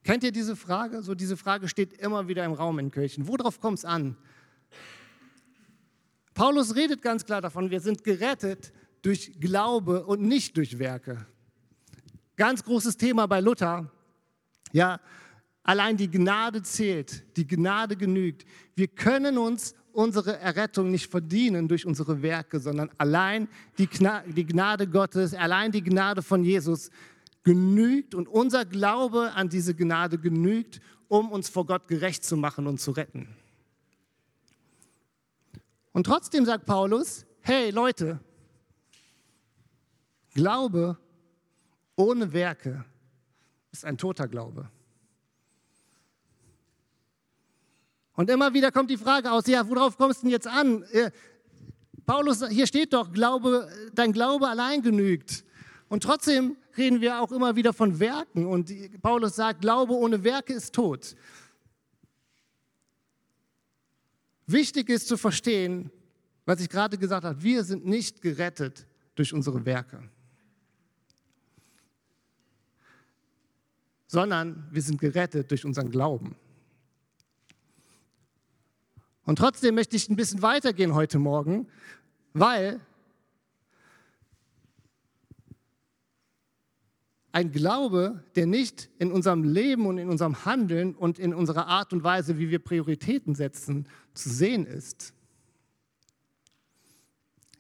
Kennt 0.04 0.24
ihr 0.24 0.32
diese 0.32 0.56
Frage? 0.56 1.04
So 1.04 1.16
diese 1.16 1.36
Frage 1.38 1.68
steht 1.68 1.94
immer 1.94 2.28
wieder 2.28 2.46
im 2.46 2.54
Raum 2.54 2.80
in 2.80 2.92
Kirchen. 2.92 3.28
Worauf 3.28 3.60
kommt 3.60 3.80
es 3.80 3.86
an? 3.86 4.16
Paulus 6.34 6.76
redet 6.76 7.02
ganz 7.02 7.26
klar 7.26 7.42
davon, 7.42 7.72
wir 7.72 7.82
sind 7.82 8.04
gerettet 8.04 8.72
durch 9.02 9.40
Glaube 9.40 10.06
und 10.06 10.22
nicht 10.22 10.56
durch 10.56 10.80
Werke. 10.80 11.26
Ganz 12.38 12.64
großes 12.64 12.96
Thema 12.98 13.28
bei 13.28 13.42
Luther. 13.42 13.92
Ja, 14.72 15.02
allein 15.64 15.98
die 15.98 16.10
Gnade 16.10 16.62
zählt, 16.62 17.26
die 17.36 17.48
Gnade 17.48 17.98
genügt. 17.98 18.46
Wir 18.76 18.88
können 18.88 19.40
uns 19.40 19.74
unsere 19.92 20.38
Errettung 20.38 20.92
nicht 20.92 21.10
verdienen 21.10 21.68
durch 21.68 21.86
unsere 21.86 22.22
Werke, 22.22 22.60
sondern 22.60 22.92
allein 23.00 23.50
die, 23.80 23.88
Gnade 23.88 24.88
Gottes, 24.88 25.34
allein 25.34 25.72
die 25.72 25.82
Gnade 25.82 26.22
von 26.22 26.44
Jesus 26.44 26.92
genügt 27.44 28.14
und 28.14 28.28
unser 28.28 28.66
Glaube 28.66 29.32
an 29.34 29.50
diese 29.50 29.74
Gnade 29.74 30.20
genügt, 30.20 30.80
um 31.08 31.32
uns 31.32 31.50
vor 31.50 31.66
Gott 31.66 31.88
gerecht 31.88 32.24
zu 32.24 32.38
machen 32.38 32.68
und 32.68 32.80
zu 32.80 32.92
retten. 32.92 33.28
Und 35.92 36.06
trotzdem 36.06 36.46
sagt 36.46 36.68
Paulus, 36.68 37.26
hey 37.42 37.72
Leute, 37.72 38.20
Glaube 40.36 41.00
ohne 41.98 42.32
Werke 42.32 42.86
ist 43.72 43.84
ein 43.84 43.98
toter 43.98 44.30
Glaube. 44.30 44.70
Und 48.14 48.30
immer 48.30 48.54
wieder 48.54 48.72
kommt 48.72 48.90
die 48.90 48.98
Frage 48.98 49.32
aus, 49.32 49.46
ja, 49.48 49.68
worauf 49.70 49.98
kommst 49.98 50.22
du 50.22 50.26
denn 50.26 50.32
jetzt 50.32 50.48
an? 50.48 50.86
Paulus, 52.06 52.48
hier 52.48 52.66
steht 52.66 52.94
doch, 52.94 53.12
Glaube, 53.12 53.70
dein 53.94 54.14
Glaube 54.14 54.48
allein 54.48 54.82
genügt. 54.82 55.44
Und 55.90 56.04
trotzdem 56.04 56.58
reden 56.78 57.02
wir 57.02 57.22
auch 57.22 57.32
immer 57.32 57.56
wieder 57.56 57.74
von 57.74 58.00
Werken. 58.00 58.46
Und 58.46 58.72
Paulus 59.02 59.36
sagt, 59.36 59.62
Glaube 59.62 59.94
ohne 59.94 60.24
Werke 60.24 60.54
ist 60.54 60.74
tot. 60.74 61.16
Wichtig 64.46 64.90
ist 64.90 65.08
zu 65.08 65.18
verstehen, 65.18 65.92
was 66.46 66.62
ich 66.62 66.70
gerade 66.70 66.98
gesagt 66.98 67.26
habe, 67.26 67.44
wir 67.44 67.64
sind 67.64 67.86
nicht 67.86 68.22
gerettet 68.22 68.88
durch 69.16 69.34
unsere 69.34 69.66
Werke. 69.66 70.10
Sondern 74.08 74.68
wir 74.72 74.82
sind 74.82 75.00
gerettet 75.00 75.52
durch 75.52 75.66
unseren 75.66 75.92
Glauben. 75.92 76.36
Und 79.26 79.38
trotzdem 79.38 79.76
möchte 79.76 79.98
ich 79.98 80.10
ein 80.10 80.16
bisschen 80.16 80.42
weitergehen 80.42 80.94
heute 80.94 81.20
Morgen, 81.20 81.68
weil 82.34 82.80
ein 87.34 87.52
Glaube, 87.52 88.24
der 88.36 88.48
nicht 88.48 88.90
in 88.98 89.12
unserem 89.12 89.44
Leben 89.44 89.86
und 89.86 89.98
in 89.98 90.10
unserem 90.10 90.46
Handeln 90.46 90.96
und 90.96 91.20
in 91.20 91.34
unserer 91.34 91.68
Art 91.68 91.92
und 91.94 92.04
Weise, 92.04 92.40
wie 92.40 92.50
wir 92.50 92.60
Prioritäten 92.60 93.36
setzen, 93.36 93.88
zu 94.14 94.30
sehen 94.30 94.66
ist, 94.66 95.14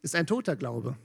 ist 0.02 0.16
ein 0.16 0.26
toter 0.26 0.56
Glaube. 0.56 0.98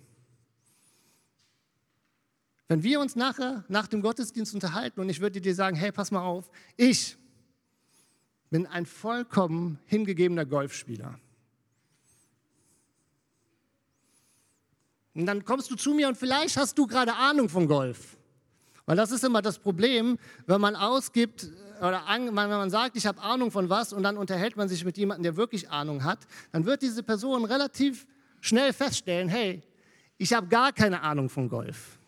Wenn 2.73 2.83
wir 2.83 3.01
uns 3.01 3.17
nachher 3.17 3.67
nach 3.69 3.87
dem 3.87 4.01
Gottesdienst 4.01 4.55
unterhalten 4.55 4.99
und 4.99 5.11
ich 5.11 5.21
würde 5.21 5.43
dir 5.43 5.55
sagen, 5.55 5.77
hey, 5.77 5.93
pass 5.93 6.11
mal 6.11 6.23
auf, 6.23 6.51
ich 6.79 7.19
bin 8.49 8.67
ein 8.67 8.87
vollkommen 8.87 9.79
hingegebener 9.85 10.47
Golfspieler. 10.47 11.19
Und 15.13 15.27
dann 15.27 15.45
kommst 15.45 15.71
du 15.71 15.75
zu 15.75 15.93
mir 15.93 16.09
und 16.09 16.17
vielleicht 16.17 16.57
hast 16.57 16.79
du 16.79 16.87
gerade 16.87 17.15
Ahnung 17.15 17.51
von 17.51 17.69
Golf. 17.69 18.17
Weil 18.87 18.97
das 18.97 19.11
ist 19.11 19.23
immer 19.23 19.43
das 19.43 19.59
Problem, 19.59 20.19
wenn 20.47 20.63
man 20.63 20.75
ausgibt 20.75 21.51
oder 21.79 22.03
wenn 22.09 22.33
man 22.33 22.71
sagt, 22.71 22.97
ich 22.97 23.05
habe 23.05 23.21
Ahnung 23.21 23.51
von 23.51 23.69
was 23.69 23.93
und 23.93 24.03
dann 24.03 24.17
unterhält 24.17 24.57
man 24.57 24.71
sich 24.71 24.83
mit 24.83 24.97
jemandem, 24.97 25.25
der 25.25 25.37
wirklich 25.37 25.69
Ahnung 25.69 26.05
hat, 26.05 26.21
dann 26.53 26.65
wird 26.65 26.81
diese 26.81 27.03
Person 27.03 27.45
relativ 27.45 28.07
schnell 28.41 28.73
feststellen, 28.73 29.29
hey, 29.29 29.63
ich 30.17 30.33
habe 30.33 30.47
gar 30.47 30.73
keine 30.73 31.03
Ahnung 31.03 31.29
von 31.29 31.51
Golf. 31.51 31.99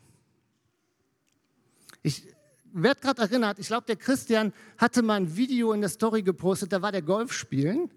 Ich 2.05 2.23
werde 2.71 3.01
gerade 3.01 3.23
erinnert, 3.23 3.59
ich 3.59 3.67
glaube, 3.67 3.87
der 3.87 3.97
Christian 3.97 4.53
hatte 4.77 5.03
mal 5.03 5.15
ein 5.15 5.37
Video 5.37 5.73
in 5.73 5.81
der 5.81 5.89
Story 5.89 6.23
gepostet, 6.23 6.71
da 6.71 6.83
war 6.83 6.93
der 6.93 7.01
Golf 7.01 7.33
spielen 7.33 7.91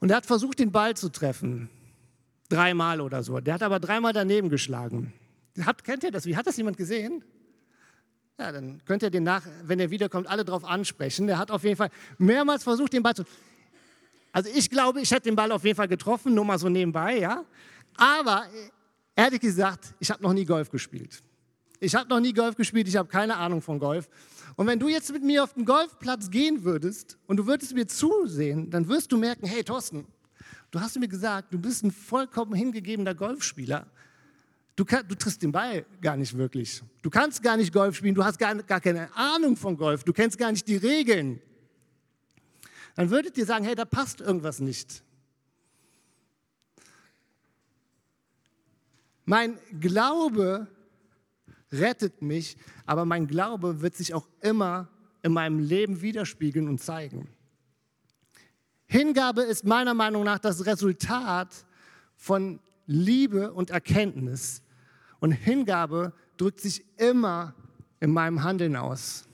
und 0.00 0.10
er 0.10 0.16
hat 0.16 0.26
versucht, 0.26 0.58
den 0.58 0.72
Ball 0.72 0.96
zu 0.96 1.10
treffen. 1.10 1.68
Dreimal 2.48 3.02
oder 3.02 3.22
so. 3.22 3.38
Der 3.40 3.54
hat 3.54 3.62
aber 3.62 3.78
dreimal 3.78 4.14
daneben 4.14 4.48
geschlagen. 4.48 5.12
Hat, 5.60 5.84
kennt 5.84 6.02
ihr 6.02 6.10
das? 6.10 6.24
Wie 6.24 6.34
hat 6.34 6.46
das 6.46 6.56
jemand 6.56 6.78
gesehen? 6.78 7.22
Ja, 8.38 8.52
dann 8.52 8.82
könnt 8.86 9.02
ihr 9.02 9.10
den 9.10 9.22
nach, 9.22 9.46
wenn 9.64 9.78
er 9.80 9.90
wiederkommt, 9.90 10.28
alle 10.28 10.44
drauf 10.44 10.64
ansprechen. 10.64 11.26
Der 11.26 11.36
hat 11.36 11.50
auf 11.50 11.62
jeden 11.62 11.76
Fall 11.76 11.90
mehrmals 12.16 12.62
versucht, 12.62 12.94
den 12.94 13.02
Ball 13.02 13.14
zu. 13.14 13.24
Also 14.32 14.48
ich 14.54 14.70
glaube, 14.70 15.02
ich 15.02 15.10
hätte 15.10 15.24
den 15.24 15.36
Ball 15.36 15.52
auf 15.52 15.64
jeden 15.64 15.76
Fall 15.76 15.88
getroffen, 15.88 16.34
nur 16.34 16.46
mal 16.46 16.58
so 16.58 16.70
nebenbei, 16.70 17.18
ja. 17.18 17.44
Aber 17.96 18.46
ehrlich 19.14 19.40
gesagt, 19.40 19.94
ich 20.00 20.10
habe 20.10 20.22
noch 20.22 20.32
nie 20.32 20.46
Golf 20.46 20.70
gespielt. 20.70 21.22
Ich 21.82 21.96
habe 21.96 22.08
noch 22.08 22.20
nie 22.20 22.32
Golf 22.32 22.54
gespielt, 22.54 22.86
ich 22.86 22.94
habe 22.94 23.08
keine 23.08 23.36
Ahnung 23.38 23.60
von 23.60 23.80
Golf. 23.80 24.08
Und 24.54 24.68
wenn 24.68 24.78
du 24.78 24.86
jetzt 24.86 25.12
mit 25.12 25.24
mir 25.24 25.42
auf 25.42 25.54
den 25.54 25.64
Golfplatz 25.64 26.30
gehen 26.30 26.62
würdest 26.62 27.18
und 27.26 27.38
du 27.38 27.46
würdest 27.48 27.74
mir 27.74 27.88
zusehen, 27.88 28.70
dann 28.70 28.86
wirst 28.86 29.10
du 29.10 29.18
merken, 29.18 29.48
hey 29.48 29.64
Thorsten, 29.64 30.06
du 30.70 30.80
hast 30.80 30.96
mir 30.96 31.08
gesagt, 31.08 31.52
du 31.52 31.58
bist 31.58 31.82
ein 31.82 31.90
vollkommen 31.90 32.54
hingegebener 32.54 33.16
Golfspieler. 33.16 33.88
Du, 34.76 34.84
kann, 34.84 35.08
du 35.08 35.16
triffst 35.16 35.42
den 35.42 35.50
Ball 35.50 35.84
gar 36.00 36.16
nicht 36.16 36.36
wirklich. 36.36 36.84
Du 37.02 37.10
kannst 37.10 37.42
gar 37.42 37.56
nicht 37.56 37.72
Golf 37.72 37.96
spielen, 37.96 38.14
du 38.14 38.24
hast 38.24 38.38
gar, 38.38 38.54
gar 38.54 38.80
keine 38.80 39.12
Ahnung 39.16 39.56
von 39.56 39.76
Golf, 39.76 40.04
du 40.04 40.12
kennst 40.12 40.38
gar 40.38 40.52
nicht 40.52 40.68
die 40.68 40.76
Regeln. 40.76 41.42
Dann 42.94 43.10
würdet 43.10 43.36
ihr 43.36 43.44
sagen, 43.44 43.64
hey, 43.64 43.74
da 43.74 43.84
passt 43.84 44.20
irgendwas 44.20 44.60
nicht. 44.60 45.02
Mein 49.24 49.58
Glaube 49.80 50.68
rettet 51.72 52.22
mich, 52.22 52.56
aber 52.86 53.04
mein 53.04 53.26
Glaube 53.26 53.80
wird 53.80 53.96
sich 53.96 54.14
auch 54.14 54.28
immer 54.40 54.88
in 55.22 55.32
meinem 55.32 55.58
Leben 55.58 56.02
widerspiegeln 56.02 56.68
und 56.68 56.78
zeigen. 56.80 57.28
Hingabe 58.86 59.42
ist 59.42 59.64
meiner 59.64 59.94
Meinung 59.94 60.24
nach 60.24 60.38
das 60.38 60.66
Resultat 60.66 61.64
von 62.16 62.60
Liebe 62.86 63.52
und 63.52 63.70
Erkenntnis. 63.70 64.62
Und 65.20 65.32
Hingabe 65.32 66.12
drückt 66.36 66.60
sich 66.60 66.84
immer 66.98 67.54
in 68.00 68.10
meinem 68.10 68.42
Handeln 68.42 68.76
aus. 68.76 69.28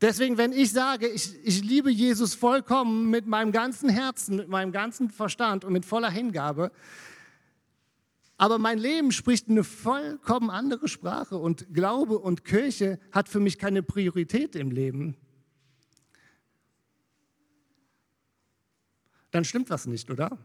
Deswegen, 0.00 0.38
wenn 0.38 0.52
ich 0.52 0.70
sage, 0.70 1.08
ich, 1.08 1.34
ich 1.44 1.64
liebe 1.64 1.90
Jesus 1.90 2.34
vollkommen 2.34 3.10
mit 3.10 3.26
meinem 3.26 3.50
ganzen 3.50 3.88
Herzen, 3.88 4.36
mit 4.36 4.48
meinem 4.48 4.70
ganzen 4.70 5.10
Verstand 5.10 5.64
und 5.64 5.72
mit 5.72 5.84
voller 5.84 6.10
Hingabe, 6.10 6.70
aber 8.38 8.58
mein 8.58 8.78
Leben 8.78 9.10
spricht 9.10 9.48
eine 9.48 9.64
vollkommen 9.64 10.48
andere 10.48 10.86
Sprache 10.86 11.36
und 11.36 11.74
Glaube 11.74 12.20
und 12.20 12.44
Kirche 12.44 13.00
hat 13.10 13.28
für 13.28 13.40
mich 13.40 13.58
keine 13.58 13.82
Priorität 13.82 14.54
im 14.54 14.70
Leben. 14.70 15.16
Dann 19.32 19.44
stimmt 19.44 19.68
was 19.70 19.86
nicht, 19.86 20.08
oder? 20.08 20.38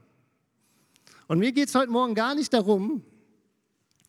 Und 1.27 1.39
mir 1.39 1.51
geht 1.51 1.69
es 1.69 1.75
heute 1.75 1.91
Morgen 1.91 2.15
gar 2.15 2.33
nicht 2.35 2.51
darum, 2.51 3.03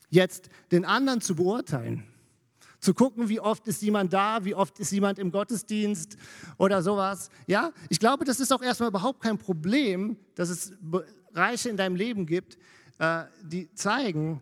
jetzt 0.09 0.49
den 0.71 0.83
anderen 0.83 1.21
zu 1.21 1.35
beurteilen. 1.35 2.03
Zu 2.79 2.93
gucken, 2.93 3.29
wie 3.29 3.39
oft 3.39 3.67
ist 3.67 3.81
jemand 3.83 4.13
da, 4.13 4.43
wie 4.45 4.55
oft 4.55 4.79
ist 4.79 4.91
jemand 4.91 5.19
im 5.19 5.31
Gottesdienst 5.31 6.17
oder 6.57 6.81
sowas. 6.81 7.29
Ja, 7.47 7.71
ich 7.89 7.99
glaube, 7.99 8.25
das 8.25 8.39
ist 8.39 8.51
auch 8.51 8.61
erstmal 8.61 8.89
überhaupt 8.89 9.21
kein 9.21 9.37
Problem, 9.37 10.17
dass 10.33 10.49
es 10.49 10.73
Bereiche 10.81 11.69
in 11.69 11.77
deinem 11.77 11.95
Leben 11.95 12.25
gibt, 12.25 12.57
die 13.43 13.73
zeigen 13.73 14.41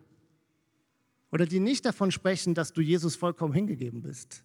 oder 1.30 1.46
die 1.46 1.60
nicht 1.60 1.84
davon 1.84 2.12
sprechen, 2.12 2.54
dass 2.54 2.72
du 2.72 2.80
Jesus 2.80 3.16
vollkommen 3.16 3.52
hingegeben 3.52 4.02
bist. 4.02 4.44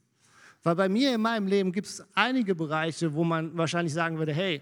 Weil 0.64 0.76
bei 0.76 0.90
mir 0.90 1.14
in 1.14 1.22
meinem 1.22 1.48
Leben 1.48 1.72
gibt 1.72 1.88
es 1.88 2.04
einige 2.16 2.56
Bereiche, 2.56 3.14
wo 3.14 3.24
man 3.24 3.56
wahrscheinlich 3.58 3.94
sagen 3.94 4.18
würde, 4.18 4.34
hey, 4.34 4.62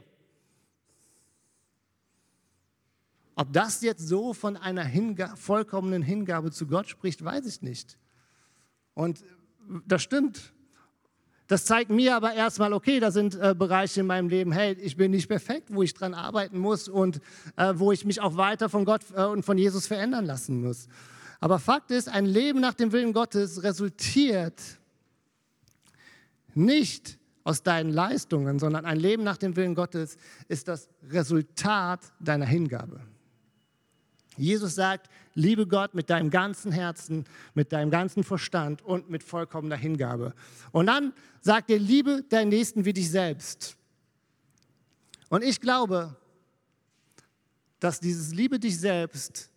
ob 3.36 3.54
das 3.54 3.82
jetzt 3.82 4.08
so 4.08 4.34
von 4.34 4.58
einer 4.58 4.84
Hinga 4.84 5.36
vollkommenen 5.36 6.02
Hingabe 6.02 6.52
zu 6.52 6.68
Gott 6.68 6.88
spricht, 6.88 7.24
weiß 7.24 7.46
ich 7.46 7.62
nicht. 7.62 7.98
Und 8.94 9.24
das 9.86 10.02
stimmt. 10.02 10.54
Das 11.48 11.64
zeigt 11.64 11.90
mir 11.90 12.16
aber 12.16 12.34
erstmal, 12.34 12.74
okay, 12.74 13.00
da 13.00 13.10
sind 13.10 13.36
äh, 13.36 13.56
Bereiche 13.58 14.02
in 14.02 14.08
meinem 14.08 14.28
Leben, 14.28 14.52
hey, 14.52 14.74
ich 14.74 14.98
bin 14.98 15.12
nicht 15.12 15.30
perfekt, 15.30 15.70
wo 15.72 15.82
ich 15.82 15.94
dran 15.94 16.14
arbeiten 16.14 16.60
muss 16.60 16.90
und 16.90 17.22
äh, 17.56 17.74
wo 17.76 17.92
ich 17.94 18.04
mich 18.04 18.20
auch 18.20 18.36
weiter 18.36 18.68
von 18.68 18.84
Gott 18.84 19.02
äh, 19.16 19.24
und 19.24 19.44
von 19.44 19.58
Jesus 19.58 19.88
verändern 19.88 20.26
lassen 20.26 20.62
muss. 20.62 20.88
Aber 21.40 21.60
Fakt 21.60 21.92
ist, 21.92 22.10
ein 22.10 22.26
Leben 22.26 22.60
nach 22.60 22.74
dem 22.74 22.92
Willen 22.92 23.14
Gottes 23.14 23.64
resultiert 23.64 24.62
nicht 26.54 27.18
aus 27.44 27.64
deinen 27.64 27.92
Leistungen, 27.92 28.60
sondern 28.60 28.86
ein 28.86 28.98
Leben 28.98 29.24
nach 29.24 29.38
dem 29.38 29.56
Willen 29.56 29.76
Gottes 29.76 30.18
ist 30.50 30.68
das 30.68 30.90
Resultat 31.10 32.02
deiner 32.20 32.46
Hingabe. 32.46 33.00
Jesus 34.38 34.76
sagt, 34.76 35.10
liebe 35.34 35.68
Gott 35.68 35.94
mit 35.94 36.10
deinem 36.10 36.30
ganzen 36.30 36.72
Herzen, 36.72 37.26
mit 37.54 37.72
deinem 37.72 37.92
ganzen 37.92 38.24
Verstand 38.24 38.82
und 38.84 39.10
mit 39.10 39.24
vollkommener 39.24 39.76
Hingabe. 39.76 40.34
Und 40.72 40.88
dann 40.88 41.14
sagt 41.42 41.70
er, 41.70 41.80
liebe 41.80 42.24
deinen 42.30 42.50
Nächsten 42.50 42.86
wie 42.86 42.94
dich 42.94 43.10
selbst. 43.10 43.76
Und 45.30 45.44
ich 45.44 45.60
glaube, 45.60 46.16
dass 47.80 48.00
dieses 48.00 48.34
Liebe 48.34 48.60
dich 48.60 48.80
selbst 48.80 49.50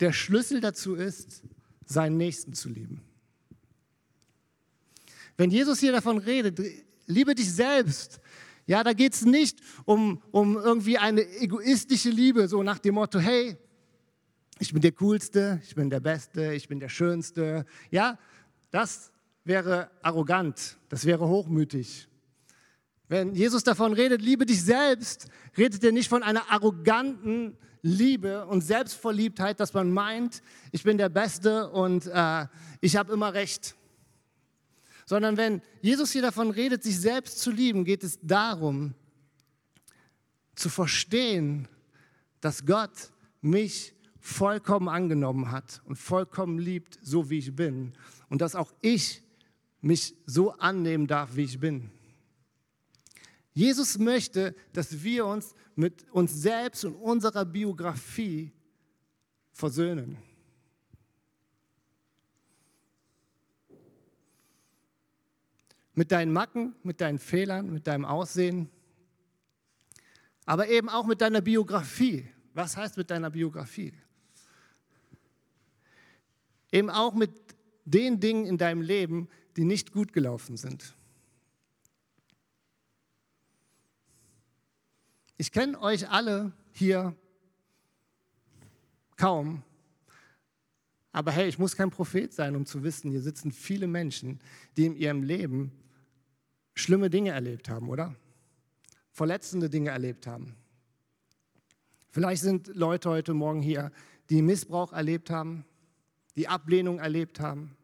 der 0.00 0.12
Schlüssel 0.12 0.60
dazu 0.60 0.94
ist, 0.94 1.42
seinen 1.86 2.16
Nächsten 2.16 2.54
zu 2.54 2.68
lieben. 2.68 3.02
Wenn 5.36 5.50
Jesus 5.50 5.80
hier 5.80 5.92
davon 5.92 6.18
redet, 6.18 6.60
liebe 7.06 7.34
dich 7.34 7.52
selbst, 7.52 8.20
ja, 8.66 8.82
da 8.82 8.92
geht 8.92 9.14
es 9.14 9.24
nicht 9.24 9.58
um, 9.84 10.22
um 10.30 10.56
irgendwie 10.56 10.98
eine 10.98 11.22
egoistische 11.38 12.10
Liebe, 12.10 12.48
so 12.48 12.62
nach 12.62 12.78
dem 12.78 12.94
Motto, 12.94 13.18
hey, 13.18 13.56
ich 14.58 14.72
bin 14.72 14.80
der 14.80 14.92
Coolste, 14.92 15.60
ich 15.64 15.74
bin 15.74 15.90
der 15.90 16.00
Beste, 16.00 16.54
ich 16.54 16.68
bin 16.68 16.80
der 16.80 16.88
Schönste. 16.88 17.66
Ja, 17.90 18.18
das 18.70 19.12
wäre 19.44 19.90
arrogant, 20.00 20.78
das 20.88 21.04
wäre 21.04 21.28
hochmütig. 21.28 22.08
Wenn 23.08 23.34
Jesus 23.34 23.64
davon 23.64 23.92
redet, 23.92 24.22
liebe 24.22 24.46
dich 24.46 24.62
selbst, 24.62 25.28
redet 25.58 25.84
er 25.84 25.92
nicht 25.92 26.08
von 26.08 26.22
einer 26.22 26.50
arroganten 26.50 27.56
Liebe 27.82 28.46
und 28.46 28.62
Selbstverliebtheit, 28.62 29.60
dass 29.60 29.74
man 29.74 29.92
meint, 29.92 30.42
ich 30.72 30.84
bin 30.84 30.96
der 30.96 31.10
Beste 31.10 31.68
und 31.70 32.06
äh, 32.06 32.46
ich 32.80 32.96
habe 32.96 33.12
immer 33.12 33.34
recht 33.34 33.76
sondern 35.06 35.36
wenn 35.36 35.62
Jesus 35.82 36.12
hier 36.12 36.22
davon 36.22 36.50
redet, 36.50 36.82
sich 36.82 36.98
selbst 36.98 37.40
zu 37.40 37.50
lieben, 37.50 37.84
geht 37.84 38.04
es 38.04 38.18
darum, 38.22 38.94
zu 40.54 40.68
verstehen, 40.68 41.68
dass 42.40 42.64
Gott 42.64 43.10
mich 43.40 43.94
vollkommen 44.20 44.88
angenommen 44.88 45.50
hat 45.50 45.82
und 45.84 45.96
vollkommen 45.96 46.58
liebt, 46.58 46.98
so 47.02 47.28
wie 47.28 47.38
ich 47.38 47.54
bin. 47.54 47.92
Und 48.28 48.40
dass 48.40 48.54
auch 48.54 48.72
ich 48.80 49.22
mich 49.80 50.14
so 50.24 50.52
annehmen 50.52 51.06
darf, 51.06 51.36
wie 51.36 51.44
ich 51.44 51.60
bin. 51.60 51.90
Jesus 53.52 53.98
möchte, 53.98 54.54
dass 54.72 55.02
wir 55.02 55.26
uns 55.26 55.54
mit 55.76 56.10
uns 56.10 56.32
selbst 56.32 56.84
und 56.84 56.94
unserer 56.94 57.44
Biografie 57.44 58.50
versöhnen. 59.52 60.16
Mit 65.94 66.12
deinen 66.12 66.32
Macken, 66.32 66.74
mit 66.82 67.00
deinen 67.00 67.18
Fehlern, 67.18 67.72
mit 67.72 67.86
deinem 67.86 68.04
Aussehen, 68.04 68.68
aber 70.44 70.68
eben 70.68 70.88
auch 70.88 71.06
mit 71.06 71.20
deiner 71.20 71.40
Biografie. 71.40 72.28
Was 72.52 72.76
heißt 72.76 72.96
mit 72.96 73.10
deiner 73.10 73.30
Biografie? 73.30 73.92
Eben 76.70 76.90
auch 76.90 77.14
mit 77.14 77.30
den 77.84 78.20
Dingen 78.20 78.46
in 78.46 78.58
deinem 78.58 78.82
Leben, 78.82 79.28
die 79.56 79.64
nicht 79.64 79.92
gut 79.92 80.12
gelaufen 80.12 80.56
sind. 80.56 80.94
Ich 85.36 85.52
kenne 85.52 85.80
euch 85.80 86.08
alle 86.08 86.52
hier 86.72 87.14
kaum, 89.16 89.62
aber 91.12 91.30
hey, 91.30 91.48
ich 91.48 91.58
muss 91.58 91.76
kein 91.76 91.90
Prophet 91.90 92.32
sein, 92.32 92.56
um 92.56 92.66
zu 92.66 92.82
wissen, 92.82 93.10
hier 93.10 93.22
sitzen 93.22 93.52
viele 93.52 93.86
Menschen, 93.86 94.40
die 94.76 94.86
in 94.86 94.96
ihrem 94.96 95.22
Leben 95.22 95.72
schlimme 96.74 97.10
Dinge 97.10 97.30
erlebt 97.30 97.68
haben, 97.68 97.88
oder? 97.88 98.14
Verletzende 99.10 99.70
Dinge 99.70 99.90
erlebt 99.90 100.26
haben. 100.26 100.56
Vielleicht 102.10 102.42
sind 102.42 102.68
Leute 102.68 103.10
heute 103.10 103.34
Morgen 103.34 103.62
hier, 103.62 103.90
die 104.30 104.42
Missbrauch 104.42 104.92
erlebt 104.92 105.30
haben, 105.30 105.64
die 106.36 106.48
Ablehnung 106.48 106.98
erlebt 106.98 107.40
haben, 107.40 107.76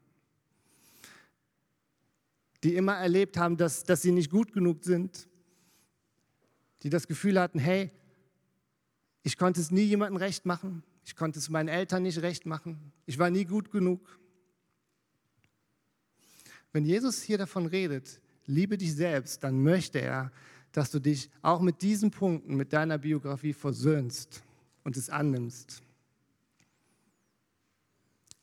die 2.63 2.75
immer 2.75 2.95
erlebt 2.95 3.37
haben, 3.37 3.57
dass, 3.57 3.85
dass 3.85 4.03
sie 4.03 4.13
nicht 4.13 4.31
gut 4.31 4.53
genug 4.53 4.85
sind, 4.85 5.29
die 6.83 6.91
das 6.91 7.07
Gefühl 7.07 7.41
hatten, 7.41 7.59
hey, 7.59 7.91
ich 9.23 9.37
konnte 9.37 9.61
es 9.61 9.71
nie 9.71 9.83
jemandem 9.83 10.17
recht 10.17 10.47
machen, 10.47 10.83
ich 11.05 11.17
konnte 11.17 11.39
es 11.39 11.49
meinen 11.49 11.69
Eltern 11.69 12.03
nicht 12.03 12.23
recht 12.23 12.47
machen, 12.47 12.93
ich 13.07 13.19
war 13.19 13.31
nie 13.31 13.45
gut 13.45 13.71
genug. 13.71 14.19
Wenn 16.73 16.85
Jesus 16.85 17.23
hier 17.23 17.39
davon 17.39 17.67
redet, 17.67 18.20
liebe 18.47 18.79
dich 18.79 18.95
selbst, 18.95 19.43
dann 19.45 19.63
möchte 19.63 20.01
er, 20.01 20.33
dass 20.73 20.91
du 20.91 21.01
dich 21.01 21.31
auch 21.43 21.61
mit 21.61 21.83
diesen 21.83 22.11
Punkten, 22.11 22.57
mit 22.57 22.73
deiner 22.73 22.99
Biografie 22.99 23.53
versöhnst 23.53 24.43
und 24.85 24.97
es 24.97 25.11
annimmst. 25.11 25.83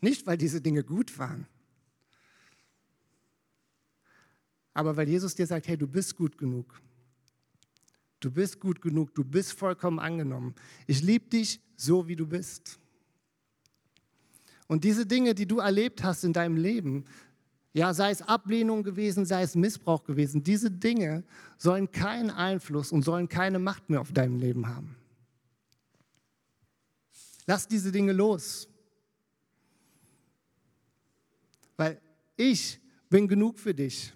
Nicht, 0.02 0.28
weil 0.28 0.38
diese 0.38 0.62
Dinge 0.62 0.84
gut 0.84 1.18
waren, 1.18 1.48
aber 4.78 4.96
weil 4.96 5.10
Jesus 5.10 5.34
dir 5.34 5.48
sagt, 5.48 5.68
hey, 5.68 5.76
du 5.76 5.88
bist 5.88 6.16
gut 6.16 6.38
genug. 6.38 6.80
Du 8.20 8.30
bist 8.30 8.60
gut 8.60 8.80
genug, 8.80 9.14
du 9.16 9.24
bist 9.24 9.54
vollkommen 9.54 9.98
angenommen. 9.98 10.54
Ich 10.86 11.02
liebe 11.02 11.26
dich 11.28 11.60
so, 11.76 12.08
wie 12.08 12.16
du 12.16 12.28
bist. 12.28 12.80
Und 14.68 14.84
diese 14.84 15.08
Dinge, 15.08 15.34
die 15.34 15.48
du 15.48 15.58
erlebt 15.60 16.04
hast 16.04 16.24
in 16.24 16.32
deinem 16.34 16.58
Leben, 16.58 17.06
ja, 17.78 17.94
sei 17.94 18.10
es 18.10 18.24
Ablehnung 18.24 18.82
gewesen, 18.82 19.24
sei 19.24 19.44
es 19.44 19.54
Missbrauch 19.54 20.04
gewesen, 20.04 20.44
diese 20.44 20.72
Dinge 20.72 21.24
sollen 21.60 21.92
keinen 21.92 22.32
Einfluss 22.32 22.92
und 22.92 23.04
sollen 23.04 23.30
keine 23.30 23.60
Macht 23.60 23.88
mehr 23.92 24.02
auf 24.02 24.12
deinem 24.12 24.40
Leben 24.40 24.68
haben. 24.68 24.96
Lass 27.46 27.68
diese 27.68 27.92
Dinge 27.92 28.14
los. 28.14 28.68
Weil 31.76 32.02
ich 32.36 32.80
bin 33.12 33.28
genug 33.28 33.60
für 33.60 33.76
dich. 33.76 34.12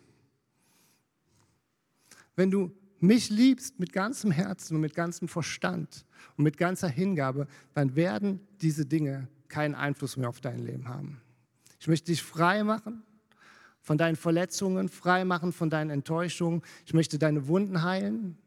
Wenn 2.35 2.49
du 2.49 2.75
mich 2.99 3.29
liebst 3.29 3.79
mit 3.79 3.93
ganzem 3.93 4.31
Herzen 4.31 4.73
und 4.73 4.81
mit 4.81 4.95
ganzem 4.95 5.27
Verstand 5.27 6.03
und 6.35 6.45
mit 6.45 6.57
ganzer 6.57 6.89
Hingabe, 6.89 7.47
dann 7.75 7.95
werden 7.95 8.39
diese 8.59 8.87
Dinge 8.87 9.27
keinen 9.49 9.75
Einfluss 9.75 10.17
mehr 10.17 10.29
auf 10.29 10.41
dein 10.41 10.65
Leben 10.65 10.87
haben. 10.87 11.21
Ich 11.79 11.87
möchte 11.87 12.07
dich 12.11 12.23
frei 12.23 12.63
machen 12.63 13.03
von 13.81 13.97
deinen 13.97 14.15
Verletzungen, 14.15 14.89
frei 14.89 15.25
machen 15.25 15.51
von 15.51 15.69
deinen 15.69 15.89
Enttäuschungen. 15.89 16.61
Ich 16.85 16.93
möchte 16.93 17.17
deine 17.17 17.47
Wunden 17.47 17.83
heilen. 17.83 18.37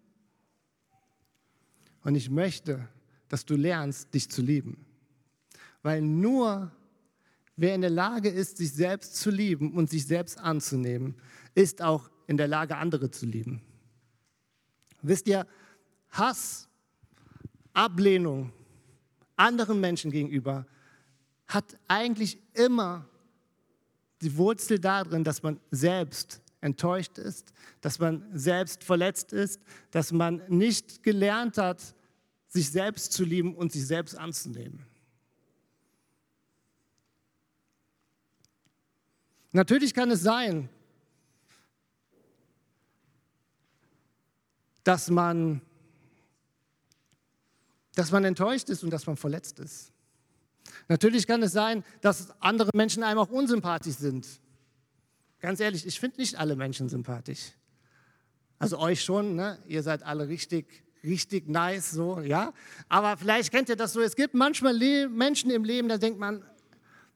Und 2.03 2.14
ich 2.14 2.31
möchte, 2.31 2.88
dass 3.29 3.44
du 3.44 3.57
lernst, 3.57 4.14
dich 4.14 4.31
zu 4.31 4.42
lieben. 4.42 4.87
Weil 5.83 6.03
nur 6.03 6.70
wer 7.57 7.75
in 7.75 7.81
der 7.81 7.90
Lage 7.90 8.29
ist, 8.29 8.59
sich 8.59 8.73
selbst 8.73 9.16
zu 9.16 9.31
lieben 9.31 9.73
und 9.73 9.90
sich 9.90 10.07
selbst 10.07 10.38
anzunehmen, 10.38 11.16
ist 11.55 11.83
auch 11.83 12.11
in 12.27 12.37
der 12.37 12.49
Lage, 12.49 12.77
andere 12.77 13.11
zu 13.11 13.27
lieben. 13.27 13.62
Wisst 15.03 15.29
ihr, 15.29 15.47
Hass, 16.11 16.68
Ablehnung 17.73 18.53
anderen 19.37 19.81
Menschen 19.81 20.11
gegenüber 20.11 20.66
hat 21.47 21.77
eigentlich 21.88 22.38
immer 22.55 23.09
die 24.25 24.37
Wurzel 24.37 24.79
darin, 24.79 25.23
dass 25.23 25.43
man 25.43 25.61
selbst 25.71 26.41
enttäuscht 26.61 27.19
ist, 27.19 27.53
dass 27.83 27.99
man 27.99 28.27
selbst 28.33 28.83
verletzt 28.83 29.33
ist, 29.33 29.61
dass 29.91 30.13
man 30.13 30.43
nicht 30.49 31.03
gelernt 31.03 31.59
hat, 31.59 31.95
sich 32.49 32.71
selbst 32.71 33.13
zu 33.13 33.25
lieben 33.25 33.55
und 33.55 33.73
sich 33.73 33.87
selbst 33.87 34.17
anzunehmen. 34.17 34.87
Natürlich 39.53 39.93
kann 39.93 40.11
es 40.11 40.23
sein, 40.23 40.69
dass 44.85 45.11
man, 45.11 45.61
dass 47.95 48.11
man 48.11 48.25
enttäuscht 48.25 48.69
ist 48.71 48.83
und 48.83 48.91
dass 48.91 49.07
man 49.07 49.17
verletzt 49.17 49.61
ist. 49.61 49.93
Natürlich 50.88 51.27
kann 51.27 51.42
es 51.42 51.53
sein, 51.53 51.85
dass 52.01 52.31
andere 52.40 52.70
Menschen 52.75 53.03
einem 53.03 53.18
auch 53.18 53.31
unsympathisch 53.31 53.97
sind. 53.97 54.27
Ganz 55.40 55.61
ehrlich, 55.61 55.87
ich 55.87 55.99
finde 55.99 56.18
nicht 56.18 56.37
alle 56.37 56.57
Menschen 56.57 56.88
sympathisch. 56.88 57.53
Also 58.59 58.79
euch 58.79 59.03
schon, 59.03 59.35
ne? 59.35 59.59
ihr 59.66 59.83
seid 59.83 60.03
alle 60.03 60.29
richtig, 60.29 60.85
richtig 61.03 61.49
nice, 61.49 61.90
so, 61.90 62.20
ja. 62.20 62.53
Aber 62.88 63.16
vielleicht 63.16 63.51
kennt 63.51 63.68
ihr 63.68 63.77
das 63.77 63.92
so, 63.92 64.01
es 64.01 64.16
gibt 64.16 64.35
manchmal 64.35 64.77
Le 64.77 65.09
Menschen 65.09 65.51
im 65.51 65.64
Leben, 65.64 65.88
da 65.88 65.99
denkt 65.99 66.18
man, 66.18 66.44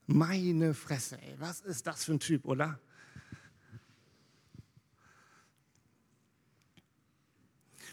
meine 0.06 0.74
Fresse, 0.74 1.18
ey, 1.20 1.34
was 1.38 1.60
ist 1.60 1.86
das 1.86 2.04
für 2.04 2.12
ein 2.12 2.20
Typ, 2.20 2.44
oder? 2.44 2.78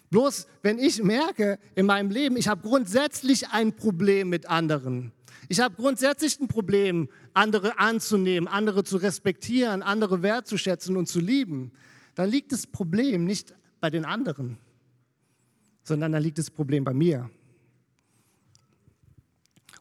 Bloß 0.09 0.47
wenn 0.61 0.79
ich 0.79 1.03
merke 1.03 1.59
in 1.75 1.85
meinem 1.85 2.09
Leben, 2.09 2.37
ich 2.37 2.47
habe 2.47 2.61
grundsätzlich 2.61 3.49
ein 3.49 3.75
Problem 3.75 4.29
mit 4.29 4.45
anderen. 4.45 5.11
Ich 5.49 5.59
habe 5.59 5.75
grundsätzlich 5.75 6.39
ein 6.39 6.47
Problem, 6.47 7.09
andere 7.33 7.79
anzunehmen, 7.79 8.47
andere 8.47 8.83
zu 8.83 8.97
respektieren, 8.97 9.83
andere 9.83 10.21
wertzuschätzen 10.21 10.97
und 10.97 11.07
zu 11.07 11.19
lieben. 11.19 11.71
Dann 12.15 12.29
liegt 12.29 12.51
das 12.51 12.67
Problem 12.67 13.25
nicht 13.25 13.53
bei 13.79 13.89
den 13.89 14.05
anderen, 14.05 14.57
sondern 15.83 16.11
dann 16.11 16.23
liegt 16.23 16.37
das 16.37 16.49
Problem 16.49 16.83
bei 16.83 16.93
mir. 16.93 17.29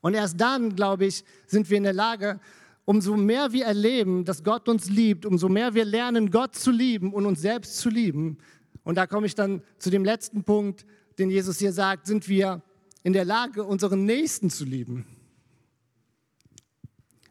Und 0.00 0.14
erst 0.14 0.38
dann, 0.40 0.76
glaube 0.76 1.06
ich, 1.06 1.24
sind 1.46 1.70
wir 1.70 1.78
in 1.78 1.84
der 1.84 1.94
Lage, 1.94 2.40
umso 2.84 3.16
mehr 3.16 3.52
wir 3.52 3.64
erleben, 3.64 4.24
dass 4.24 4.44
Gott 4.44 4.68
uns 4.68 4.90
liebt, 4.90 5.24
umso 5.24 5.48
mehr 5.48 5.72
wir 5.72 5.86
lernen, 5.86 6.30
Gott 6.30 6.54
zu 6.54 6.70
lieben 6.70 7.14
und 7.14 7.24
uns 7.24 7.40
selbst 7.40 7.78
zu 7.78 7.88
lieben, 7.88 8.38
und 8.84 8.96
da 8.96 9.06
komme 9.06 9.26
ich 9.26 9.34
dann 9.34 9.62
zu 9.78 9.90
dem 9.90 10.04
letzten 10.04 10.44
Punkt, 10.44 10.86
den 11.18 11.30
Jesus 11.30 11.58
hier 11.58 11.72
sagt, 11.72 12.06
sind 12.06 12.28
wir 12.28 12.62
in 13.02 13.12
der 13.12 13.24
Lage, 13.24 13.64
unseren 13.64 14.04
Nächsten 14.04 14.50
zu 14.50 14.64
lieben. 14.64 15.06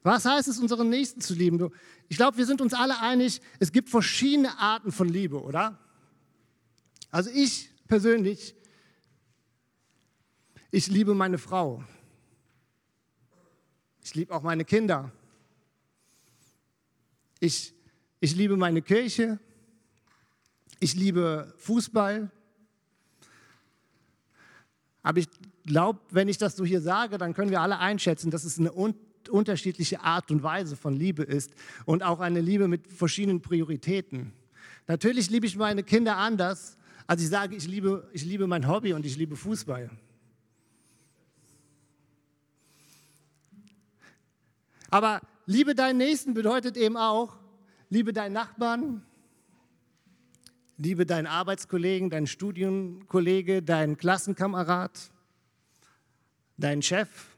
Was 0.03 0.25
heißt 0.25 0.49
es, 0.49 0.59
unseren 0.59 0.89
Nächsten 0.89 1.21
zu 1.21 1.33
lieben? 1.33 1.71
Ich 2.09 2.17
glaube, 2.17 2.37
wir 2.37 2.45
sind 2.45 2.59
uns 2.59 2.73
alle 2.73 2.99
einig, 2.99 3.41
es 3.59 3.71
gibt 3.71 3.89
verschiedene 3.89 4.59
Arten 4.59 4.91
von 4.91 5.07
Liebe, 5.07 5.41
oder? 5.41 5.79
Also 7.09 7.29
ich 7.33 7.69
persönlich, 7.87 8.53
ich 10.71 10.87
liebe 10.87 11.15
meine 11.15 11.37
Frau. 11.37 11.83
Ich 14.03 14.13
liebe 14.13 14.33
auch 14.33 14.41
meine 14.41 14.65
Kinder. 14.65 15.11
Ich, 17.39 17.73
ich 18.19 18.35
liebe 18.35 18.57
meine 18.57 18.81
Kirche. 18.81 19.39
Ich 20.79 20.95
liebe 20.95 21.53
Fußball. 21.57 22.29
Aber 25.01 25.19
ich 25.19 25.27
glaube, 25.65 26.01
wenn 26.09 26.27
ich 26.27 26.37
das 26.37 26.57
so 26.57 26.65
hier 26.65 26.81
sage, 26.81 27.17
dann 27.17 27.33
können 27.33 27.51
wir 27.51 27.61
alle 27.61 27.79
einschätzen, 27.79 28.31
dass 28.31 28.43
es 28.43 28.59
eine 28.59 28.73
unterschiedliche 29.29 30.01
Art 30.01 30.31
und 30.31 30.43
Weise 30.43 30.75
von 30.75 30.93
Liebe 30.93 31.23
ist 31.23 31.51
und 31.85 32.03
auch 32.03 32.19
eine 32.19 32.41
Liebe 32.41 32.67
mit 32.67 32.87
verschiedenen 32.91 33.41
Prioritäten. 33.41 34.33
Natürlich 34.87 35.29
liebe 35.29 35.45
ich 35.45 35.55
meine 35.55 35.83
Kinder 35.83 36.17
anders, 36.17 36.77
als 37.07 37.21
ich 37.21 37.29
sage, 37.29 37.55
ich 37.55 37.67
liebe, 37.67 38.09
ich 38.13 38.25
liebe 38.25 38.47
mein 38.47 38.67
Hobby 38.67 38.93
und 38.93 39.05
ich 39.05 39.17
liebe 39.17 39.35
Fußball. 39.35 39.89
Aber 44.89 45.21
liebe 45.45 45.75
deinen 45.75 45.97
Nächsten 45.97 46.33
bedeutet 46.33 46.77
eben 46.77 46.97
auch, 46.97 47.35
liebe 47.89 48.13
deinen 48.13 48.33
Nachbarn, 48.33 49.03
Liebe 50.77 51.05
deinen 51.05 51.27
Arbeitskollegen, 51.27 52.09
deinen 52.09 52.25
Studienkollege, 52.25 53.61
deinen 53.61 53.95
Klassenkamerad, 53.95 55.11
deinen 56.57 56.81
Chef. 56.81 57.32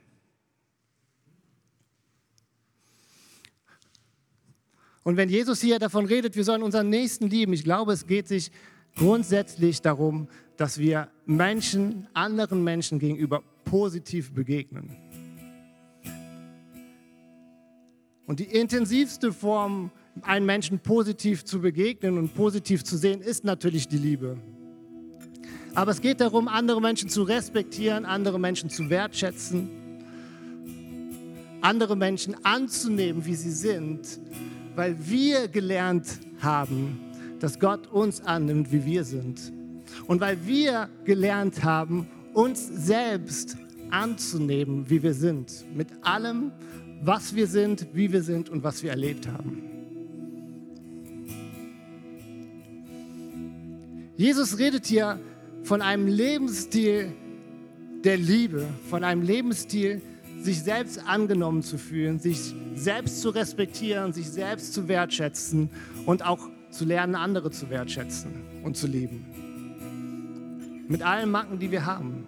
Und 5.05 5.17
wenn 5.17 5.29
Jesus 5.29 5.61
hier 5.61 5.77
davon 5.77 6.07
redet, 6.07 6.35
wir 6.35 6.43
sollen 6.43 6.63
unseren 6.63 6.89
Nächsten 6.89 7.29
lieben, 7.29 7.53
ich 7.53 7.63
glaube, 7.63 7.93
es 7.93 8.07
geht 8.07 8.27
sich 8.27 8.51
grundsätzlich 8.95 9.83
darum, 9.83 10.27
dass 10.57 10.79
wir 10.79 11.09
Menschen, 11.27 12.07
anderen 12.15 12.63
Menschen 12.63 12.97
gegenüber 12.97 13.43
positiv 13.65 14.33
begegnen. 14.33 14.97
Und 18.25 18.39
die 18.39 18.45
intensivste 18.45 19.31
Form, 19.31 19.91
einen 20.23 20.47
Menschen 20.47 20.79
positiv 20.79 21.45
zu 21.45 21.61
begegnen 21.61 22.17
und 22.17 22.33
positiv 22.33 22.83
zu 22.83 22.97
sehen, 22.97 23.21
ist 23.21 23.43
natürlich 23.43 23.87
die 23.87 23.99
Liebe. 23.99 24.37
Aber 25.75 25.91
es 25.91 26.01
geht 26.01 26.19
darum, 26.19 26.47
andere 26.47 26.81
Menschen 26.81 27.09
zu 27.09 27.21
respektieren, 27.21 28.05
andere 28.05 28.39
Menschen 28.39 28.71
zu 28.71 28.89
wertschätzen, 28.89 29.69
andere 31.61 31.95
Menschen 31.95 32.43
anzunehmen, 32.43 33.23
wie 33.23 33.35
sie 33.35 33.51
sind, 33.51 34.19
weil 34.75 34.95
wir 35.07 35.47
gelernt 35.47 36.19
haben, 36.39 36.99
dass 37.39 37.59
Gott 37.59 37.87
uns 37.87 38.21
annimmt, 38.21 38.71
wie 38.71 38.85
wir 38.85 39.03
sind. 39.03 39.51
Und 40.07 40.21
weil 40.21 40.37
wir 40.45 40.89
gelernt 41.03 41.63
haben, 41.63 42.07
uns 42.33 42.67
selbst 42.67 43.57
anzunehmen, 43.91 44.89
wie 44.89 45.01
wir 45.01 45.13
sind, 45.13 45.65
mit 45.75 45.87
allem, 46.01 46.51
was 47.01 47.35
wir 47.35 47.47
sind, 47.47 47.87
wie 47.93 48.11
wir 48.11 48.23
sind 48.23 48.49
und 48.49 48.63
was 48.63 48.83
wir 48.83 48.91
erlebt 48.91 49.27
haben. 49.27 49.63
Jesus 54.17 54.57
redet 54.57 54.85
hier 54.85 55.19
von 55.63 55.81
einem 55.81 56.07
Lebensstil 56.07 57.11
der 58.03 58.17
Liebe, 58.17 58.65
von 58.89 59.03
einem 59.03 59.21
Lebensstil, 59.21 60.01
sich 60.45 60.61
selbst 60.63 60.99
angenommen 61.05 61.61
zu 61.63 61.77
fühlen, 61.77 62.19
sich 62.19 62.53
selbst 62.75 63.21
zu 63.21 63.29
respektieren, 63.29 64.13
sich 64.13 64.29
selbst 64.29 64.73
zu 64.73 64.87
wertschätzen 64.87 65.69
und 66.05 66.23
auch 66.23 66.49
zu 66.69 66.85
lernen, 66.85 67.15
andere 67.15 67.51
zu 67.51 67.69
wertschätzen 67.69 68.31
und 68.63 68.77
zu 68.77 68.87
lieben. 68.87 69.25
Mit 70.87 71.01
allen 71.01 71.31
Macken, 71.31 71.57
die 71.59 71.71
wir 71.71 71.85
haben. 71.85 72.27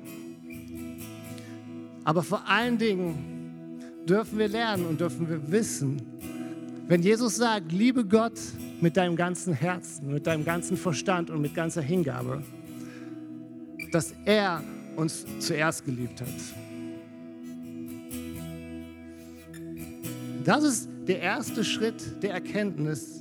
Aber 2.03 2.23
vor 2.23 2.47
allen 2.47 2.77
Dingen 2.77 3.79
dürfen 4.07 4.39
wir 4.39 4.47
lernen 4.47 4.85
und 4.85 4.99
dürfen 4.99 5.29
wir 5.29 5.51
wissen, 5.51 6.01
wenn 6.87 7.03
Jesus 7.03 7.35
sagt, 7.35 7.71
liebe 7.71 8.05
Gott 8.05 8.39
mit 8.81 8.97
deinem 8.97 9.15
ganzen 9.15 9.53
Herzen, 9.53 10.13
mit 10.13 10.25
deinem 10.25 10.45
ganzen 10.45 10.77
Verstand 10.77 11.29
und 11.29 11.41
mit 11.41 11.53
ganzer 11.53 11.81
Hingabe, 11.81 12.41
dass 13.91 14.13
er 14.25 14.63
uns 14.95 15.25
zuerst 15.39 15.85
geliebt 15.85 16.21
hat. 16.21 16.66
Das 20.47 20.63
ist 20.63 20.87
der 21.05 21.19
erste 21.19 21.65
Schritt 21.65 22.23
der 22.23 22.31
Erkenntnis. 22.31 23.19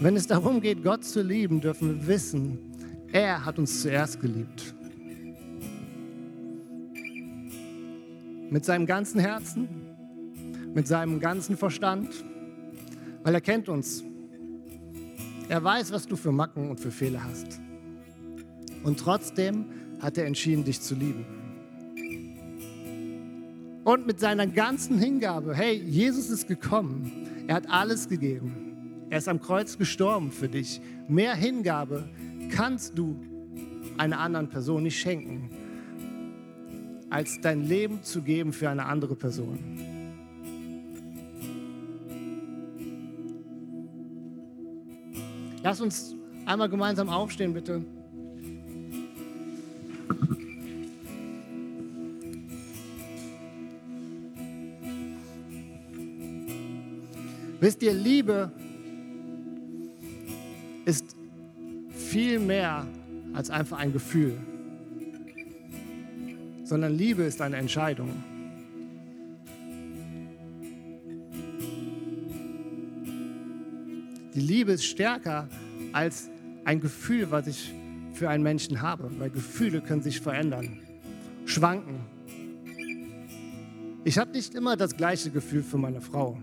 Wenn 0.00 0.14
es 0.14 0.28
darum 0.28 0.60
geht, 0.60 0.84
Gott 0.84 1.02
zu 1.02 1.20
lieben, 1.20 1.60
dürfen 1.60 1.96
wir 1.96 2.06
wissen, 2.06 2.60
er 3.10 3.44
hat 3.44 3.58
uns 3.58 3.82
zuerst 3.82 4.20
geliebt. 4.20 4.72
Mit 8.48 8.64
seinem 8.64 8.86
ganzen 8.86 9.18
Herzen, 9.18 9.66
mit 10.72 10.86
seinem 10.86 11.18
ganzen 11.18 11.56
Verstand, 11.56 12.10
weil 13.24 13.34
er 13.34 13.40
kennt 13.40 13.68
uns. 13.68 14.04
Er 15.48 15.64
weiß, 15.64 15.90
was 15.90 16.06
du 16.06 16.14
für 16.14 16.30
Macken 16.30 16.70
und 16.70 16.78
für 16.78 16.92
Fehler 16.92 17.24
hast. 17.24 17.58
Und 18.84 19.00
trotzdem 19.00 19.64
hat 19.98 20.16
er 20.16 20.26
entschieden, 20.26 20.62
dich 20.62 20.80
zu 20.80 20.94
lieben. 20.94 21.26
Und 23.86 24.04
mit 24.04 24.18
seiner 24.18 24.48
ganzen 24.48 24.98
Hingabe, 24.98 25.54
hey, 25.54 25.76
Jesus 25.76 26.28
ist 26.28 26.48
gekommen, 26.48 27.44
er 27.46 27.54
hat 27.54 27.70
alles 27.70 28.08
gegeben. 28.08 29.06
Er 29.10 29.18
ist 29.18 29.28
am 29.28 29.40
Kreuz 29.40 29.78
gestorben 29.78 30.32
für 30.32 30.48
dich. 30.48 30.80
Mehr 31.06 31.36
Hingabe 31.36 32.08
kannst 32.50 32.98
du 32.98 33.14
einer 33.96 34.18
anderen 34.18 34.48
Person 34.48 34.82
nicht 34.82 34.98
schenken 34.98 35.50
als 37.10 37.40
dein 37.40 37.62
Leben 37.62 38.02
zu 38.02 38.22
geben 38.22 38.52
für 38.52 38.68
eine 38.68 38.86
andere 38.86 39.14
Person. 39.14 39.56
Lass 45.62 45.80
uns 45.80 46.16
einmal 46.44 46.68
gemeinsam 46.68 47.08
aufstehen, 47.08 47.54
bitte. 47.54 47.84
Wisst 57.66 57.82
ihr, 57.82 57.92
Liebe 57.92 58.52
ist 60.84 61.16
viel 61.90 62.38
mehr 62.38 62.86
als 63.34 63.50
einfach 63.50 63.78
ein 63.78 63.92
Gefühl 63.92 64.38
sondern 66.66 66.96
Liebe 66.96 67.22
ist 67.22 67.40
eine 67.40 67.56
Entscheidung. 67.56 68.10
Die 74.34 74.40
Liebe 74.40 74.72
ist 74.72 74.84
stärker 74.84 75.48
als 75.92 76.28
ein 76.64 76.80
Gefühl, 76.80 77.30
was 77.30 77.46
ich 77.46 77.72
für 78.12 78.28
einen 78.28 78.42
Menschen 78.42 78.82
habe, 78.82 79.10
weil 79.18 79.30
Gefühle 79.30 79.80
können 79.80 80.02
sich 80.02 80.20
verändern, 80.20 80.80
schwanken. 81.46 82.00
Ich 84.04 84.18
habe 84.18 84.32
nicht 84.32 84.54
immer 84.54 84.76
das 84.76 84.96
gleiche 84.96 85.30
Gefühl 85.30 85.62
für 85.62 85.78
meine 85.78 86.00
Frau. 86.00 86.38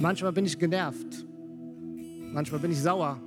Manchmal 0.00 0.32
bin 0.32 0.46
ich 0.46 0.58
genervt, 0.58 1.26
manchmal 2.32 2.58
bin 2.58 2.72
ich 2.72 2.80
sauer, 2.80 3.20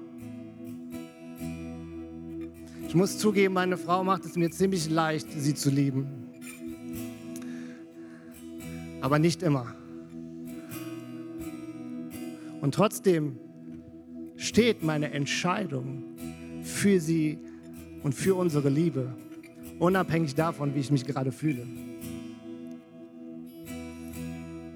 ich 2.87 2.95
muss 2.95 3.19
zugeben, 3.19 3.53
meine 3.53 3.77
Frau 3.77 4.03
macht 4.03 4.25
es 4.25 4.35
mir 4.35 4.49
ziemlich 4.49 4.89
leicht, 4.89 5.27
sie 5.31 5.53
zu 5.53 5.69
lieben. 5.69 6.07
Aber 9.01 9.19
nicht 9.19 9.43
immer. 9.43 9.75
Und 12.61 12.73
trotzdem 12.73 13.37
steht 14.35 14.81
meine 14.81 15.11
Entscheidung 15.11 16.03
für 16.63 16.99
sie 16.99 17.37
und 18.01 18.15
für 18.15 18.33
unsere 18.33 18.69
Liebe, 18.69 19.15
unabhängig 19.77 20.33
davon, 20.33 20.73
wie 20.73 20.79
ich 20.79 20.89
mich 20.89 21.05
gerade 21.05 21.31
fühle. 21.31 21.67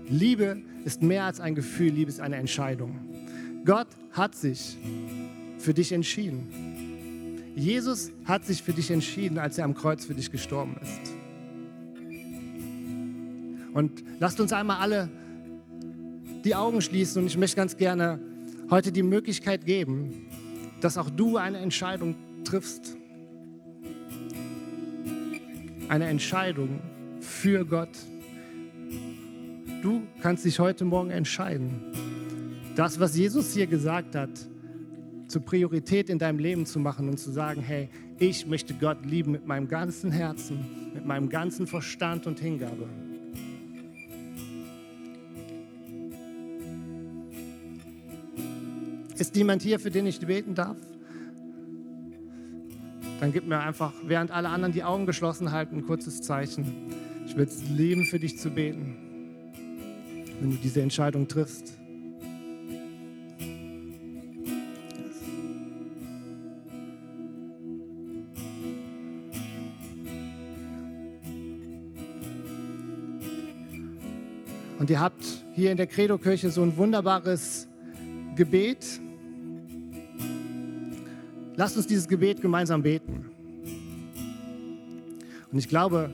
Liebe 0.09 0.61
ist 0.87 1.03
mehr 1.03 1.25
als 1.25 1.41
ein 1.41 1.53
Gefühl, 1.53 1.91
Liebe 1.91 2.07
ist 2.09 2.21
eine 2.21 2.37
Entscheidung. 2.37 2.95
Gott 3.65 3.89
hat 4.13 4.35
sich 4.35 4.77
für 5.59 5.73
dich 5.73 5.91
entschieden. 5.91 7.51
Jesus 7.57 8.09
hat 8.23 8.45
sich 8.45 8.63
für 8.63 8.71
dich 8.71 8.89
entschieden, 8.89 9.37
als 9.37 9.57
er 9.57 9.65
am 9.65 9.73
Kreuz 9.73 10.05
für 10.05 10.13
dich 10.13 10.31
gestorben 10.31 10.77
ist. 10.81 11.11
Und 13.73 14.01
lasst 14.19 14.39
uns 14.39 14.53
einmal 14.53 14.77
alle 14.77 15.09
die 16.45 16.55
Augen 16.55 16.81
schließen 16.81 17.21
und 17.21 17.27
ich 17.27 17.37
möchte 17.37 17.57
ganz 17.57 17.75
gerne 17.75 18.21
heute 18.69 18.93
die 18.93 19.03
Möglichkeit 19.03 19.65
geben, 19.65 20.27
dass 20.79 20.97
auch 20.97 21.09
du 21.09 21.35
eine 21.35 21.57
Entscheidung 21.57 22.15
triffst. 22.45 22.95
Eine 25.89 26.05
Entscheidung 26.05 26.79
für 27.19 27.65
Gott. 27.65 27.89
Du 29.87 30.05
kannst 30.21 30.43
dich 30.43 30.59
heute 30.59 30.83
Morgen 30.83 31.11
entscheiden. 31.11 31.79
Das, 32.75 32.99
was 32.99 33.15
Jesus 33.15 33.53
hier 33.53 33.67
gesagt 33.67 34.15
hat, 34.15 34.29
zur 35.29 35.45
Priorität 35.45 36.09
in 36.09 36.19
deinem 36.19 36.39
Leben 36.39 36.65
zu 36.65 36.77
machen 36.77 37.07
und 37.07 37.17
zu 37.17 37.31
sagen, 37.31 37.61
hey, 37.61 37.87
ich 38.19 38.45
möchte 38.45 38.73
Gott 38.73 39.05
lieben 39.05 39.31
mit 39.31 39.47
meinem 39.47 39.69
ganzen 39.69 40.11
Herzen, 40.11 40.91
mit 40.93 41.05
meinem 41.05 41.29
ganzen 41.29 41.67
Verstand 41.67 42.27
und 42.27 42.37
Hingabe. 42.37 42.89
Ist 49.17 49.37
jemand 49.37 49.61
hier, 49.61 49.79
für 49.79 49.89
den 49.89 50.05
ich 50.05 50.19
beten 50.19 50.53
darf? 50.53 50.75
Dann 53.21 53.31
gib 53.31 53.47
mir 53.47 53.59
einfach, 53.59 53.93
während 54.03 54.31
alle 54.31 54.49
anderen 54.49 54.73
die 54.73 54.83
Augen 54.83 55.05
geschlossen 55.05 55.53
halten, 55.53 55.77
ein 55.77 55.85
kurzes 55.85 56.21
Zeichen. 56.21 56.65
Ich 57.25 57.37
will 57.37 57.45
es 57.45 57.63
lieben, 57.69 58.03
für 58.03 58.19
dich 58.19 58.37
zu 58.37 58.49
beten, 58.49 59.06
wenn 60.39 60.51
du 60.51 60.57
diese 60.57 60.81
Entscheidung 60.81 61.27
triffst. 61.27 61.77
Und 74.79 74.91
ihr 74.91 74.99
habt 74.99 75.23
hier 75.53 75.71
in 75.71 75.77
der 75.77 75.87
Credo-Kirche 75.87 76.49
so 76.49 76.61
ein 76.61 76.77
wunderbares 76.77 77.67
Gebet. 78.35 79.01
Lasst 81.55 81.75
uns 81.75 81.87
dieses 81.87 82.07
Gebet 82.07 82.41
gemeinsam 82.41 82.83
beten. 82.83 83.25
Und 85.51 85.57
ich 85.57 85.67
glaube, 85.67 86.11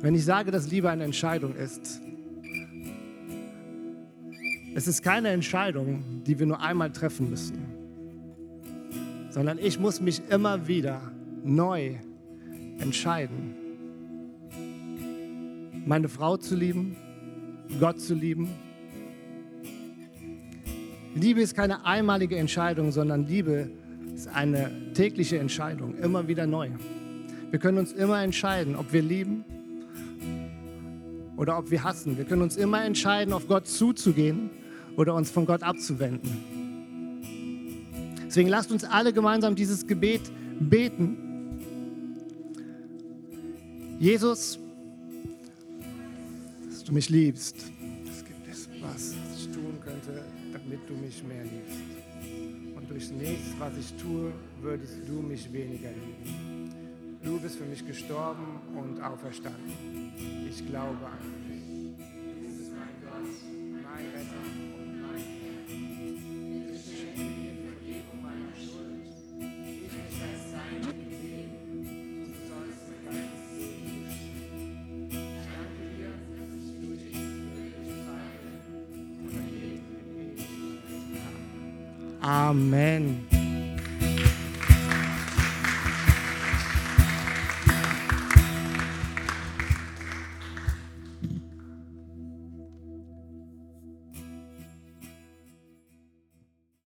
wenn 0.00 0.14
ich 0.14 0.24
sage, 0.24 0.50
dass 0.50 0.70
Liebe 0.70 0.88
eine 0.88 1.04
Entscheidung 1.04 1.56
ist, 1.56 2.00
Es 4.76 4.88
ist 4.88 5.02
keine 5.02 5.28
Entscheidung, 5.28 6.02
die 6.26 6.36
wir 6.36 6.46
nur 6.46 6.60
einmal 6.60 6.90
treffen 6.90 7.30
müssen, 7.30 7.56
sondern 9.30 9.56
ich 9.58 9.78
muss 9.78 10.00
mich 10.00 10.20
immer 10.30 10.66
wieder 10.66 11.12
neu 11.44 11.94
entscheiden, 12.78 13.54
meine 15.86 16.08
Frau 16.08 16.36
zu 16.36 16.56
lieben, 16.56 16.96
Gott 17.78 18.00
zu 18.00 18.14
lieben. 18.14 18.48
Liebe 21.14 21.40
ist 21.40 21.54
keine 21.54 21.86
einmalige 21.86 22.36
Entscheidung, 22.36 22.90
sondern 22.90 23.28
Liebe 23.28 23.70
ist 24.12 24.26
eine 24.26 24.72
tägliche 24.92 25.38
Entscheidung, 25.38 25.96
immer 25.98 26.26
wieder 26.26 26.48
neu. 26.48 26.70
Wir 27.52 27.60
können 27.60 27.78
uns 27.78 27.92
immer 27.92 28.24
entscheiden, 28.24 28.74
ob 28.74 28.92
wir 28.92 29.02
lieben 29.02 29.44
oder 31.36 31.58
ob 31.58 31.70
wir 31.70 31.84
hassen. 31.84 32.18
Wir 32.18 32.24
können 32.24 32.42
uns 32.42 32.56
immer 32.56 32.84
entscheiden, 32.84 33.32
auf 33.32 33.46
Gott 33.46 33.68
zuzugehen 33.68 34.50
oder 34.96 35.14
uns 35.14 35.30
von 35.30 35.46
Gott 35.46 35.62
abzuwenden. 35.62 36.54
Deswegen 38.26 38.48
lasst 38.48 38.72
uns 38.72 38.84
alle 38.84 39.12
gemeinsam 39.12 39.54
dieses 39.54 39.86
Gebet 39.86 40.22
beten. 40.58 41.16
Jesus, 44.00 44.58
dass 46.68 46.82
du 46.84 46.92
mich 46.92 47.08
liebst. 47.10 47.56
Es 48.10 48.24
gibt 48.24 48.48
es 48.50 48.68
was, 48.80 49.14
ich 49.36 49.46
tun 49.52 49.78
könnte, 49.80 50.24
damit 50.52 50.80
du 50.88 50.94
mich 50.94 51.22
mehr 51.22 51.44
liebst. 51.44 51.78
Und 52.76 52.90
durch 52.90 53.10
nichts, 53.12 53.54
was 53.58 53.72
ich 53.78 53.94
tue, 54.02 54.32
würdest 54.60 54.98
du 55.06 55.22
mich 55.22 55.52
weniger 55.52 55.90
lieben. 55.90 56.72
Du 57.22 57.38
bist 57.38 57.56
für 57.56 57.64
mich 57.64 57.86
gestorben 57.86 58.60
und 58.76 59.00
auferstanden. 59.00 60.12
Ich 60.50 60.66
glaube 60.66 61.06
an 61.06 61.18
dich. 61.22 61.33